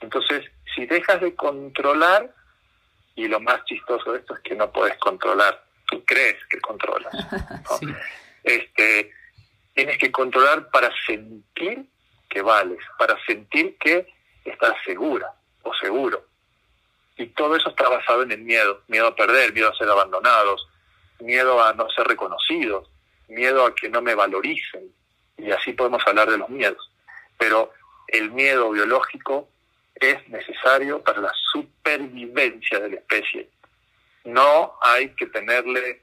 [0.00, 2.32] Entonces, si dejas de controlar,
[3.16, 7.12] y lo más chistoso de esto es que no puedes controlar, tú crees que controlas.
[7.12, 7.78] ¿no?
[7.80, 7.86] Sí.
[8.44, 9.12] Este,
[9.74, 11.84] tienes que controlar para sentir
[12.28, 14.06] que vales, para sentir que
[14.44, 16.24] estás segura o seguro.
[17.16, 20.68] Y todo eso está basado en el miedo, miedo a perder, miedo a ser abandonados,
[21.20, 22.88] miedo a no ser reconocidos,
[23.28, 24.92] miedo a que no me valoricen.
[25.36, 26.90] Y así podemos hablar de los miedos.
[27.36, 27.72] Pero
[28.08, 29.48] el miedo biológico
[29.94, 33.48] es necesario para la supervivencia de la especie.
[34.28, 36.02] No hay que tenerle,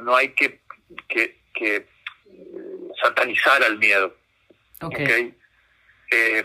[0.00, 0.60] no hay que,
[1.08, 1.86] que, que
[3.00, 4.14] satanizar al miedo.
[4.80, 5.04] Okay.
[5.04, 5.38] ¿okay?
[6.10, 6.44] Eh,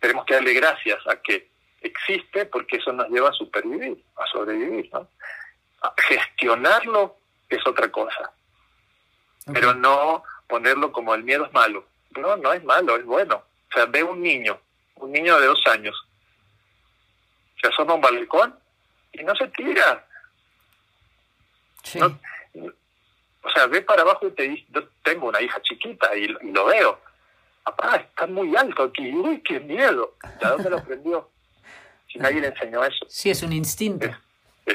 [0.00, 1.48] tenemos que darle gracias a que
[1.80, 4.90] existe porque eso nos lleva a supervivir, a sobrevivir.
[4.92, 5.08] ¿no?
[5.82, 7.16] A gestionarlo
[7.48, 8.32] es otra cosa,
[9.44, 9.54] Okay.
[9.54, 11.84] pero no ponerlo como el miedo es malo.
[12.16, 13.42] No, no es malo, es bueno.
[13.70, 14.56] O sea, ve un niño,
[14.96, 15.96] un niño de dos años,
[17.60, 18.56] se asoma a un balcón
[19.12, 20.06] y no se tira.
[21.82, 21.98] Sí.
[21.98, 22.18] No,
[23.44, 26.52] o sea, ve para abajo y te dice, yo tengo una hija chiquita y, y
[26.52, 26.98] lo veo.
[27.64, 29.12] Papá, está muy alto aquí.
[29.12, 30.14] Uy, qué miedo.
[30.40, 31.28] ¿De dónde lo aprendió?
[32.10, 33.04] Si nadie le enseñó eso.
[33.08, 34.06] Sí, es un instinto.
[34.06, 34.16] Es,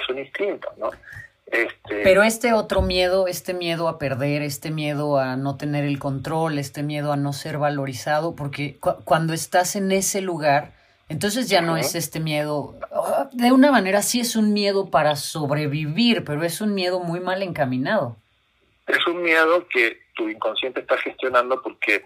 [0.02, 0.92] es un instinto, ¿no?
[1.46, 5.98] Este, Pero este otro miedo, este miedo a perder, este miedo a no tener el
[5.98, 10.74] control, este miedo a no ser valorizado, porque cu- cuando estás en ese lugar,
[11.10, 15.16] entonces ya no es este miedo, ah, de una manera sí es un miedo para
[15.16, 18.18] sobrevivir, pero es un miedo muy mal encaminado.
[18.88, 22.06] es un miedo que tu inconsciente está gestionando porque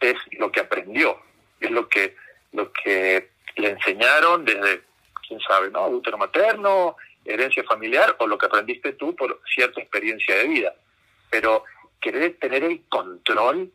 [0.00, 1.18] es lo que aprendió,
[1.60, 2.16] es lo que,
[2.52, 4.82] lo que le enseñaron desde,
[5.26, 5.86] quién sabe, ¿no?
[5.88, 10.74] Útero materno, herencia familiar o lo que aprendiste tú por cierta experiencia de vida.
[11.30, 11.64] Pero
[12.00, 13.72] querer tener el control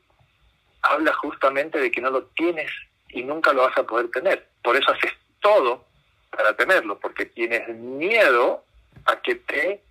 [0.81, 2.69] habla justamente de que no lo tienes
[3.09, 4.47] y nunca lo vas a poder tener.
[4.63, 5.85] Por eso haces todo
[6.29, 8.63] para tenerlo, porque tienes miedo
[9.05, 9.81] a que te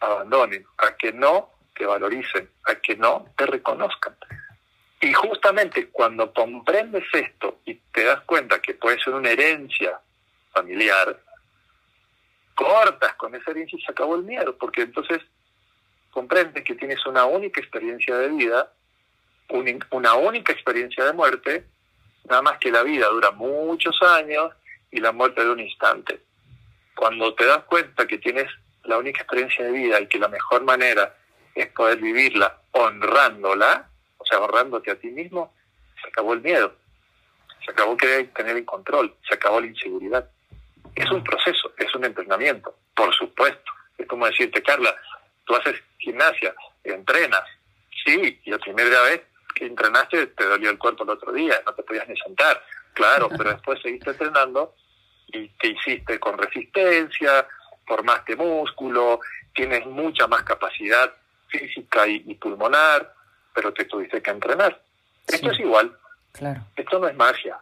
[0.00, 4.16] abandonen, a que no te valoricen, a que no te reconozcan.
[5.00, 9.98] Y justamente cuando comprendes esto y te das cuenta que puede ser una herencia
[10.52, 11.18] familiar,
[12.54, 15.20] cortas con esa herencia y se acabó el miedo, porque entonces
[16.10, 18.72] comprendes que tienes una única experiencia de vida,
[19.50, 21.64] un- una única experiencia de muerte,
[22.28, 24.52] nada más que la vida dura muchos años
[24.90, 26.20] y la muerte de un instante.
[26.94, 28.50] Cuando te das cuenta que tienes
[28.84, 31.14] la única experiencia de vida y que la mejor manera
[31.54, 35.52] es poder vivirla honrándola, o sea, honrándote a ti mismo,
[36.00, 36.74] se acabó el miedo,
[37.64, 40.28] se acabó querer tener el control, se acabó la inseguridad.
[40.94, 43.72] Es un proceso, es un entrenamiento, por supuesto.
[43.96, 44.94] Es como decirte, Carla,
[45.44, 46.54] tú haces gimnasia,
[46.84, 47.44] entrenas,
[48.04, 49.22] sí, y la primera vez
[49.58, 53.28] que entrenaste te dolió el cuerpo el otro día, no te podías ni sentar, claro,
[53.36, 54.74] pero después seguiste entrenando
[55.26, 57.46] y te hiciste con resistencia,
[57.86, 59.20] formaste músculo,
[59.54, 61.12] tienes mucha más capacidad
[61.48, 63.12] física y, y pulmonar,
[63.54, 64.80] pero te tuviste que entrenar.
[65.26, 65.96] Esto es igual,
[66.32, 67.58] Claro, esto no es magia,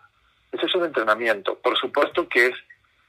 [0.52, 1.58] eso es un entrenamiento.
[1.58, 2.54] Por supuesto que es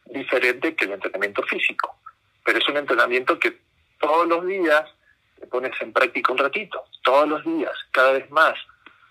[0.05, 1.97] diferente que el entrenamiento físico,
[2.45, 3.59] pero es un entrenamiento que
[3.99, 4.85] todos los días
[5.39, 8.55] te pones en práctica un ratito, todos los días, cada vez más.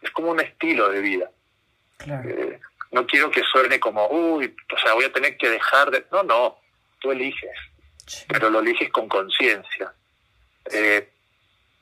[0.02, 1.30] Es como un estilo de vida.
[1.98, 2.28] claro.
[2.28, 2.60] Eh,
[2.92, 6.06] no quiero que suene como, uy, o sea, voy a tener que dejar de...
[6.12, 6.56] No, no,
[7.00, 7.50] tú eliges,
[8.06, 8.24] Sí.
[8.28, 9.92] pero lo eliges con conciencia.
[10.72, 11.08] Eh,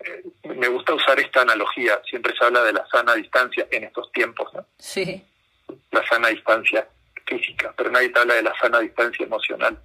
[0.01, 4.11] eh, me gusta usar esta analogía, siempre se habla de la sana distancia en estos
[4.13, 4.67] tiempos, ¿no?
[4.79, 5.23] Sí,
[5.93, 6.89] la sana distancia
[7.27, 9.79] física, pero nadie te habla de la sana distancia emocional.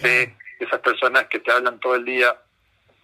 [0.00, 2.36] De esas personas que te hablan todo el día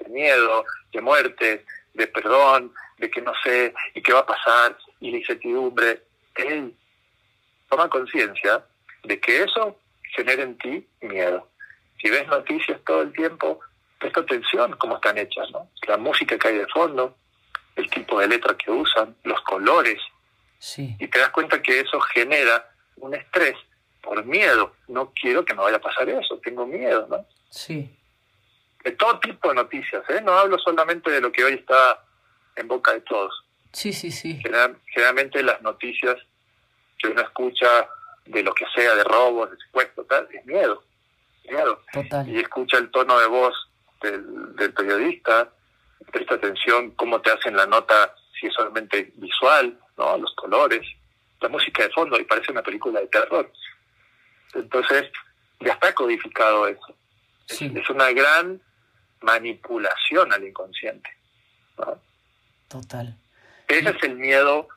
[0.00, 1.64] de miedo, de muerte,
[1.94, 6.02] de perdón, de que no sé, y qué va a pasar, y la incertidumbre.
[6.34, 6.74] Él
[7.68, 8.64] toma conciencia
[9.04, 9.78] de que eso
[10.14, 11.48] genera en ti miedo.
[12.00, 13.60] Si ves noticias todo el tiempo,
[13.98, 15.70] presta atención cómo están hechas, ¿no?
[15.86, 17.16] La música que hay de fondo,
[17.76, 20.00] el tipo de letra que usan, los colores,
[20.58, 23.56] sí, y te das cuenta que eso genera un estrés
[24.02, 24.74] por miedo.
[24.88, 27.26] No quiero que me vaya a pasar eso, tengo miedo, ¿no?
[27.50, 27.96] sí,
[28.84, 30.20] De todo tipo de noticias, ¿eh?
[30.22, 32.04] No hablo solamente de lo que hoy está
[32.56, 33.32] en boca de todos.
[33.72, 34.38] sí, sí, sí.
[34.42, 36.16] General- Generalmente las noticias
[36.98, 37.88] que uno escucha
[38.26, 40.82] de lo que sea, de robos, de secuestros, tal, es miedo,
[41.50, 41.82] miedo.
[41.88, 42.36] Y Total.
[42.36, 43.54] escucha el tono de voz
[44.00, 45.50] del, del periodista,
[46.12, 50.16] presta atención cómo te hacen la nota, si es solamente visual, ¿no?
[50.18, 50.86] Los colores,
[51.40, 53.50] la música de fondo, y parece una película de terror.
[54.54, 55.10] Entonces,
[55.60, 56.96] ya está codificado eso.
[57.46, 58.60] Sí, Es una gran
[59.24, 61.10] manipulación al inconsciente.
[61.78, 62.00] ¿no?
[62.68, 63.16] total.
[63.68, 64.68] Ese es el miedo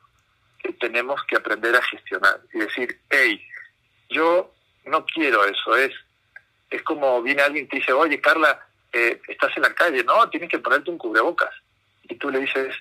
[0.58, 3.40] que tenemos que aprender a gestionar y decir, hey,
[4.08, 4.52] yo
[4.86, 5.76] no quiero eso.
[5.76, 5.92] Es,
[6.70, 10.28] es como viene alguien y te dice, oye, Carla, eh, estás en la calle, no,
[10.30, 11.54] tienes que ponerte un cubrebocas.
[12.04, 12.74] Y tú le dices,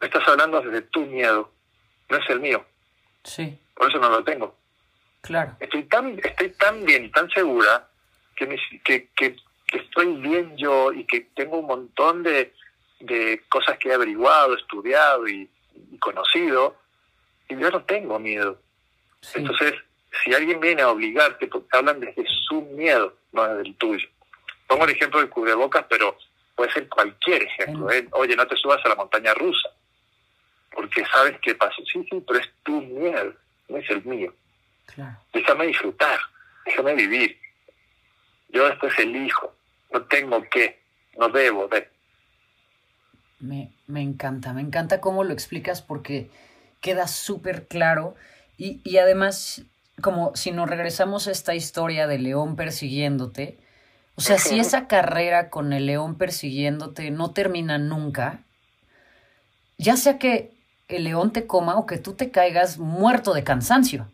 [0.00, 1.52] me estás hablando desde tu miedo,
[2.08, 2.64] no es el mío,
[3.24, 4.56] Sí, por eso no lo tengo.
[5.20, 5.56] claro.
[5.60, 7.88] Estoy tan, estoy tan bien y tan segura
[8.34, 9.36] que, me- que, que,
[9.72, 12.52] que estoy bien yo y que tengo un montón de,
[13.00, 15.48] de cosas que he averiguado, estudiado y,
[15.90, 16.76] y conocido,
[17.48, 18.60] y yo no tengo miedo.
[19.22, 19.74] Sí, Entonces,
[20.22, 24.08] si alguien viene a obligarte, porque hablan desde su miedo, no desde el tuyo.
[24.66, 26.16] Pongo el ejemplo del cubrebocas, pero
[26.54, 27.90] puede ser cualquier ejemplo.
[27.90, 28.06] ¿eh?
[28.12, 29.70] Oye, no te subas a la montaña rusa,
[30.70, 31.76] porque sabes qué pasa.
[31.90, 33.34] Sí, sí, pero es tu miedo,
[33.68, 34.34] no es el mío.
[34.86, 35.16] claro.
[35.32, 36.18] Déjame disfrutar,
[36.66, 37.38] déjame vivir.
[38.50, 39.54] Yo después elijo,
[39.92, 40.80] no tengo que,
[41.18, 41.88] no debo de.
[43.40, 46.30] Me, me encanta, me encanta cómo lo explicas porque
[46.80, 48.14] queda súper claro
[48.56, 49.64] y, y además,
[50.00, 53.58] como si nos regresamos a esta historia de león persiguiéndote,
[54.14, 58.44] o sea, si esa carrera con el león persiguiéndote no termina nunca,
[59.78, 60.52] ya sea que
[60.88, 64.08] el león te coma o que tú te caigas muerto de cansancio.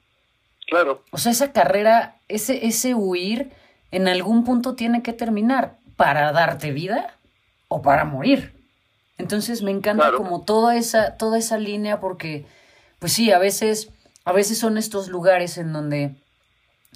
[0.69, 3.51] Claro, O sea, esa carrera, ese, ese huir,
[3.91, 5.79] en algún punto tiene que terminar.
[5.97, 7.19] para darte vida
[7.67, 8.55] o para morir.
[9.19, 12.47] Entonces me encanta como toda esa, toda esa línea porque,
[13.01, 13.91] pues sí, a veces,
[14.25, 16.15] a veces son estos lugares en donde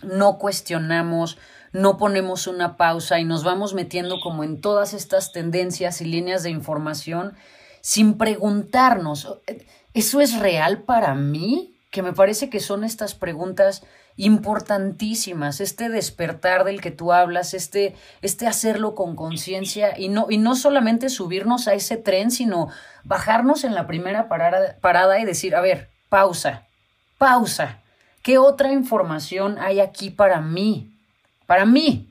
[0.04, 1.36] no cuestionamos,
[1.72, 6.44] no ponemos una pausa y nos vamos metiendo como en todas estas tendencias y líneas
[6.44, 7.34] de información
[7.80, 9.40] sin preguntarnos,
[9.92, 11.76] ¿eso es real para mí?
[11.90, 13.82] Que me parece que son estas preguntas
[14.16, 20.38] importantísimas, este despertar del que tú hablas, este, este hacerlo con conciencia y no, y
[20.38, 22.68] no solamente subirnos a ese tren, sino
[23.04, 26.66] bajarnos en la primera parada, parada y decir, a ver, pausa,
[27.18, 27.82] pausa,
[28.22, 30.94] ¿qué otra información hay aquí para mí?
[31.46, 32.08] Para mí.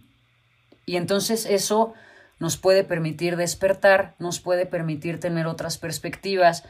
[0.86, 1.94] Y entonces eso
[2.40, 6.64] nos puede permitir despertar, nos puede permitir tener otras perspectivas,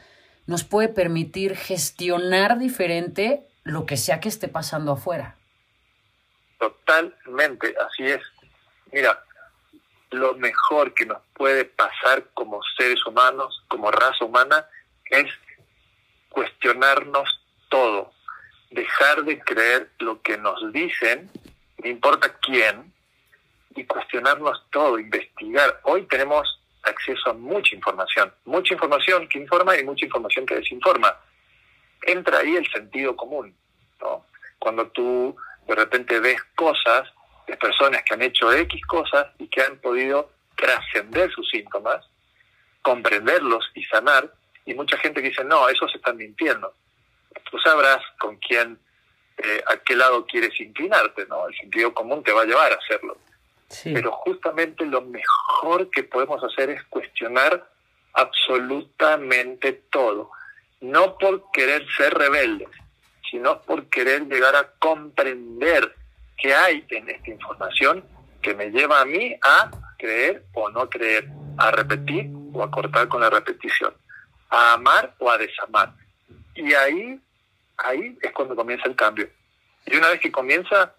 [0.46, 5.36] nos puede permitir gestionar diferente lo que sea que esté pasando afuera.
[6.58, 8.22] Totalmente, así es.
[8.92, 9.24] Mira,
[10.10, 14.66] lo mejor que nos puede pasar como seres humanos, como raza humana,
[15.06, 15.26] es
[16.28, 18.12] cuestionarnos todo,
[18.70, 21.30] dejar de creer lo que nos dicen,
[21.78, 22.92] no importa quién,
[23.74, 25.80] y cuestionarnos todo, investigar.
[25.84, 31.16] Hoy tenemos acceso a mucha información, mucha información que informa y mucha información que desinforma
[32.02, 33.54] entra ahí el sentido común.
[34.00, 34.26] ¿no?
[34.58, 35.36] Cuando tú
[35.66, 37.08] de repente ves cosas
[37.46, 42.04] de personas que han hecho X cosas y que han podido trascender sus síntomas,
[42.82, 44.32] comprenderlos y sanar,
[44.64, 46.74] y mucha gente que dice, no, eso se están mintiendo.
[47.50, 48.78] Tú sabrás con quién,
[49.38, 51.48] eh, a qué lado quieres inclinarte, ¿no?
[51.48, 53.18] El sentido común te va a llevar a hacerlo.
[53.84, 57.66] Pero justamente lo mejor que podemos hacer es cuestionar
[58.12, 60.30] absolutamente todo
[60.82, 62.68] no por querer ser rebeldes,
[63.30, 65.94] sino por querer llegar a comprender
[66.36, 68.04] qué hay en esta información
[68.42, 73.08] que me lleva a mí a creer o no creer, a repetir o a cortar
[73.08, 73.94] con la repetición,
[74.50, 75.94] a amar o a desamar.
[76.54, 77.18] Y ahí,
[77.78, 79.30] ahí es cuando comienza el cambio.
[79.86, 80.92] Y una vez que comienza,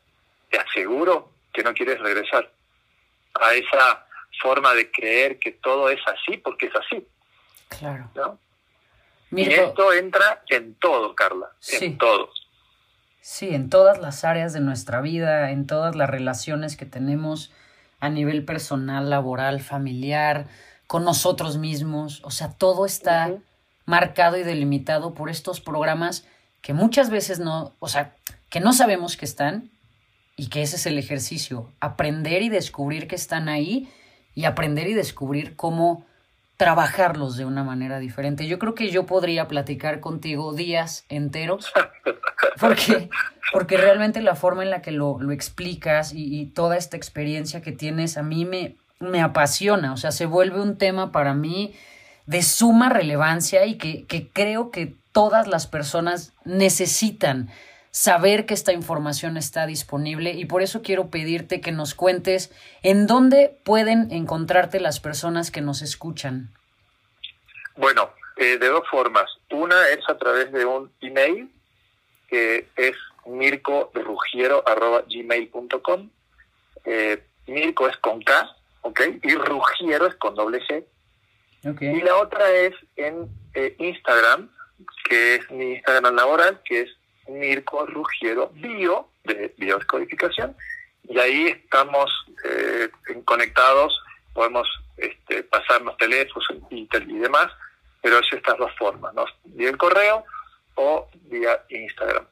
[0.49, 2.49] te aseguro que no quieres regresar
[3.33, 4.05] a esa
[4.41, 7.05] forma de creer que todo es así porque es así.
[7.67, 8.09] Claro.
[8.15, 8.39] ¿no?
[9.35, 12.29] Y esto entra en todo, Carla, en todo.
[13.21, 17.51] Sí, en todas las áreas de nuestra vida, en todas las relaciones que tenemos
[17.99, 20.47] a nivel personal, laboral, familiar,
[20.87, 22.21] con nosotros mismos.
[22.25, 23.31] O sea, todo está
[23.85, 26.27] marcado y delimitado por estos programas
[26.61, 28.15] que muchas veces no, o sea,
[28.49, 29.71] que no sabemos que están
[30.35, 33.89] y que ese es el ejercicio, aprender y descubrir que están ahí
[34.35, 36.05] y aprender y descubrir cómo
[36.57, 38.47] trabajarlos de una manera diferente.
[38.47, 41.71] Yo creo que yo podría platicar contigo días enteros,
[42.59, 43.09] porque,
[43.51, 47.71] porque realmente la forma en la que lo, lo explicas y, toda esta experiencia que
[47.71, 51.73] tienes a mí me, me apasiona, o sea, se vuelve un tema para mí
[52.25, 57.49] de suma relevancia y que, que creo que todas las personas necesitan
[57.93, 63.05] saber que esta información está disponible y por eso quiero pedirte que nos cuentes en
[63.05, 66.49] dónde pueden encontrarte las personas que nos escuchan.
[67.77, 69.29] Bueno, eh, de dos formas.
[69.51, 71.51] Una es a través de un email
[72.27, 72.95] que es
[73.27, 76.09] mircorugiero.gmail.com.
[76.85, 79.01] Eh, Mirko es con K, ¿ok?
[79.21, 80.83] Y Rugiero es con doble G.
[81.79, 84.49] Y la otra es en eh, Instagram,
[85.07, 86.89] que es mi Instagram laboral, que es
[87.27, 90.55] Mirko Rugiero Bio, de biodescodificación,
[91.07, 92.09] y ahí estamos
[92.45, 92.89] eh,
[93.25, 93.93] conectados,
[94.33, 94.67] podemos
[94.97, 97.47] este, pasarnos teléfonos y, y demás,
[98.01, 99.25] pero es estas dos formas, ¿no?
[99.45, 100.23] vía el correo
[100.75, 102.25] o vía Instagram.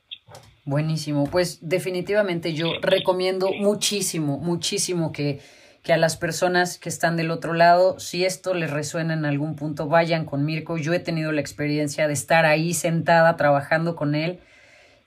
[0.63, 5.41] Buenísimo, pues definitivamente yo recomiendo muchísimo, muchísimo que,
[5.83, 9.55] que a las personas que están del otro lado, si esto les resuena en algún
[9.55, 10.77] punto, vayan con Mirko.
[10.77, 14.39] Yo he tenido la experiencia de estar ahí sentada trabajando con él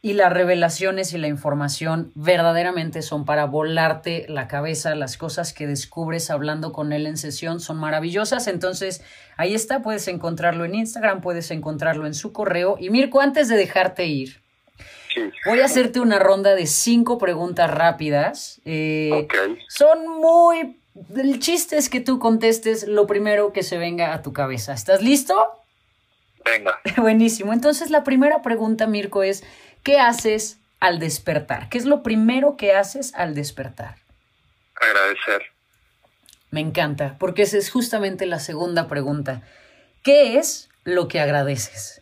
[0.04, 4.94] y las revelaciones y la información verdaderamente son para volarte la cabeza.
[4.94, 8.46] Las cosas que descubres hablando con él en sesión son maravillosas.
[8.46, 9.02] Entonces,
[9.38, 12.76] ahí está, puedes encontrarlo en Instagram, puedes encontrarlo en su correo.
[12.78, 14.42] Y Mirko, antes de dejarte ir,
[15.46, 18.60] voy a hacerte una ronda de cinco preguntas rápidas.
[18.66, 19.26] Eh,
[19.68, 20.78] son muy...
[21.16, 24.74] El chiste es que tú contestes lo primero que se venga a tu cabeza.
[24.74, 25.34] ¿Estás listo?
[26.44, 26.78] Venga.
[26.98, 27.54] Buenísimo.
[27.54, 29.44] Entonces, la primera pregunta, Mirko, es...
[29.84, 31.68] ¿Qué haces al despertar?
[31.68, 33.96] ¿Qué es lo primero que haces al despertar?
[34.76, 35.52] Agradecer.
[36.50, 39.42] Me encanta, porque esa es justamente la segunda pregunta.
[40.02, 42.00] ¿Qué es lo que agradeces?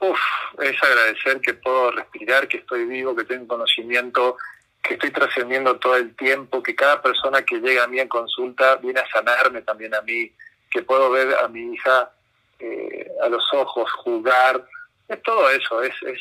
[0.00, 0.18] Uf,
[0.60, 4.36] es agradecer que puedo respirar, que estoy vivo, que tengo conocimiento,
[4.82, 8.76] que estoy trascendiendo todo el tiempo, que cada persona que llega a mí en consulta
[8.76, 10.30] viene a sanarme también a mí,
[10.70, 12.10] que puedo ver a mi hija
[12.58, 14.62] eh, a los ojos, jugar,
[15.08, 16.20] es todo eso, es, es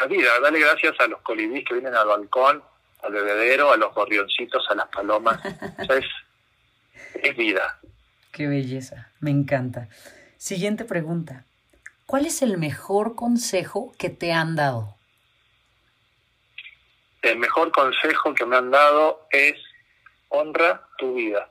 [0.00, 0.28] la vida.
[0.40, 2.62] Dale gracias a los colibríes que vienen al balcón,
[3.02, 5.40] al bebedero, a los gorrioncitos, a las palomas.
[5.88, 6.06] es,
[7.22, 7.78] es vida.
[8.32, 9.88] Qué belleza, me encanta.
[10.36, 11.44] Siguiente pregunta.
[12.06, 14.96] ¿Cuál es el mejor consejo que te han dado?
[17.22, 19.54] El mejor consejo que me han dado es
[20.28, 21.50] honra tu vida.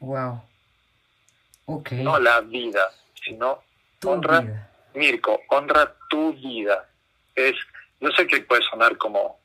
[0.00, 0.42] Wow.
[1.66, 2.02] Okay.
[2.02, 2.82] No la vida,
[3.22, 3.62] sino
[4.04, 6.89] honra, Mirko, honra tu vida.
[7.34, 7.54] Es,
[8.00, 9.38] yo sé que puede sonar como,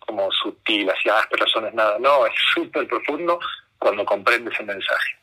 [0.00, 1.98] como sutil, así, ah, pero eso no es nada.
[1.98, 3.38] No, es súper profundo
[3.78, 5.16] cuando comprendes el mensaje.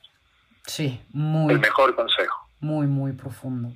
[0.66, 1.54] Sí, muy.
[1.54, 2.48] El mejor consejo.
[2.60, 3.74] Muy, muy profundo.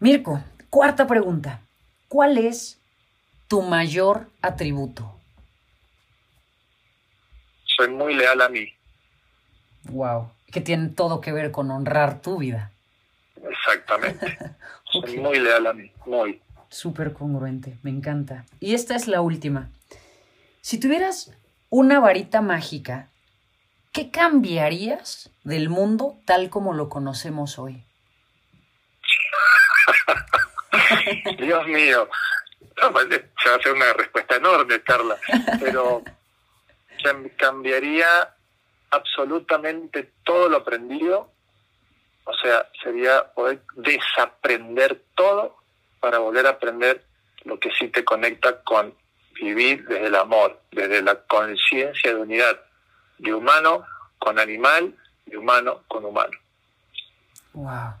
[0.00, 1.60] Mirko, cuarta pregunta.
[2.08, 2.80] ¿Cuál es
[3.48, 5.18] tu mayor atributo?
[7.64, 8.72] Soy muy leal a mí.
[9.84, 12.72] Wow, que tiene todo que ver con honrar tu vida.
[13.48, 14.38] Exactamente.
[15.18, 16.40] Muy leal a mí, muy.
[16.68, 18.44] Súper congruente, me encanta.
[18.60, 19.70] Y esta es la última.
[20.60, 21.32] Si tuvieras
[21.70, 23.08] una varita mágica,
[23.92, 27.84] ¿qué cambiarías del mundo tal como lo conocemos hoy?
[31.38, 32.08] Dios mío,
[32.92, 35.16] pues, se va a hacer una respuesta enorme, Carla,
[35.60, 36.02] pero
[37.36, 38.34] cambiaría
[38.90, 41.30] absolutamente todo lo aprendido,
[42.26, 45.56] o sea, sería poder desaprender todo
[46.00, 47.02] para volver a aprender
[47.44, 48.92] lo que sí te conecta con
[49.40, 52.60] vivir desde el amor, desde la conciencia de unidad,
[53.18, 53.84] de humano
[54.18, 56.36] con animal, de humano con humano.
[57.52, 57.94] Wow.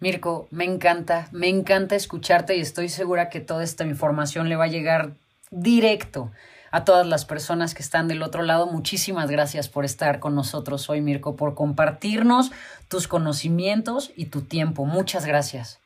[0.00, 4.64] Mirko, me encanta, me encanta escucharte y estoy segura que toda esta información le va
[4.64, 5.12] a llegar
[5.50, 6.30] directo
[6.72, 8.66] a todas las personas que están del otro lado.
[8.66, 12.50] Muchísimas gracias por estar con nosotros hoy, Mirko, por compartirnos
[12.88, 14.84] tus conocimientos y tu tiempo.
[14.84, 15.80] Muchas gracias.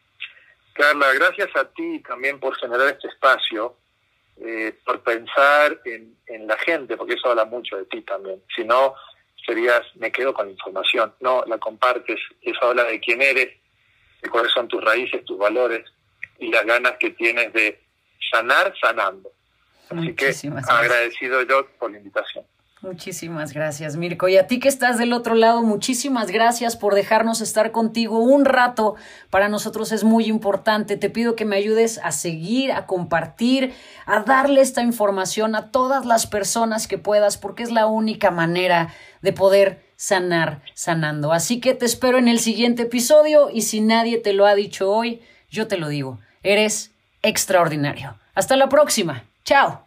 [0.72, 3.76] Carla, gracias a ti también por generar este espacio,
[4.40, 8.42] eh, por pensar en, en la gente, porque eso habla mucho de ti también.
[8.54, 8.94] Si no,
[9.44, 11.12] serías, me quedo con la información.
[11.20, 13.50] No, la compartes, eso habla de quién eres
[14.22, 15.84] de cuáles son tus raíces, tus valores
[16.38, 17.80] y las ganas que tienes de
[18.30, 19.30] sanar sanando.
[19.90, 20.34] Así que
[20.68, 22.44] agradecido yo por la invitación.
[22.82, 24.28] Muchísimas gracias, Mirko.
[24.28, 28.44] Y a ti que estás del otro lado, muchísimas gracias por dejarnos estar contigo un
[28.44, 28.96] rato.
[29.30, 30.98] Para nosotros es muy importante.
[30.98, 33.74] Te pido que me ayudes a seguir, a compartir,
[34.04, 38.94] a darle esta información a todas las personas que puedas, porque es la única manera
[39.22, 41.32] de poder sanar sanando.
[41.32, 44.92] Así que te espero en el siguiente episodio y si nadie te lo ha dicho
[44.92, 46.20] hoy, yo te lo digo.
[46.42, 48.18] Eres extraordinario.
[48.34, 49.24] Hasta la próxima.
[49.46, 49.85] Tchau!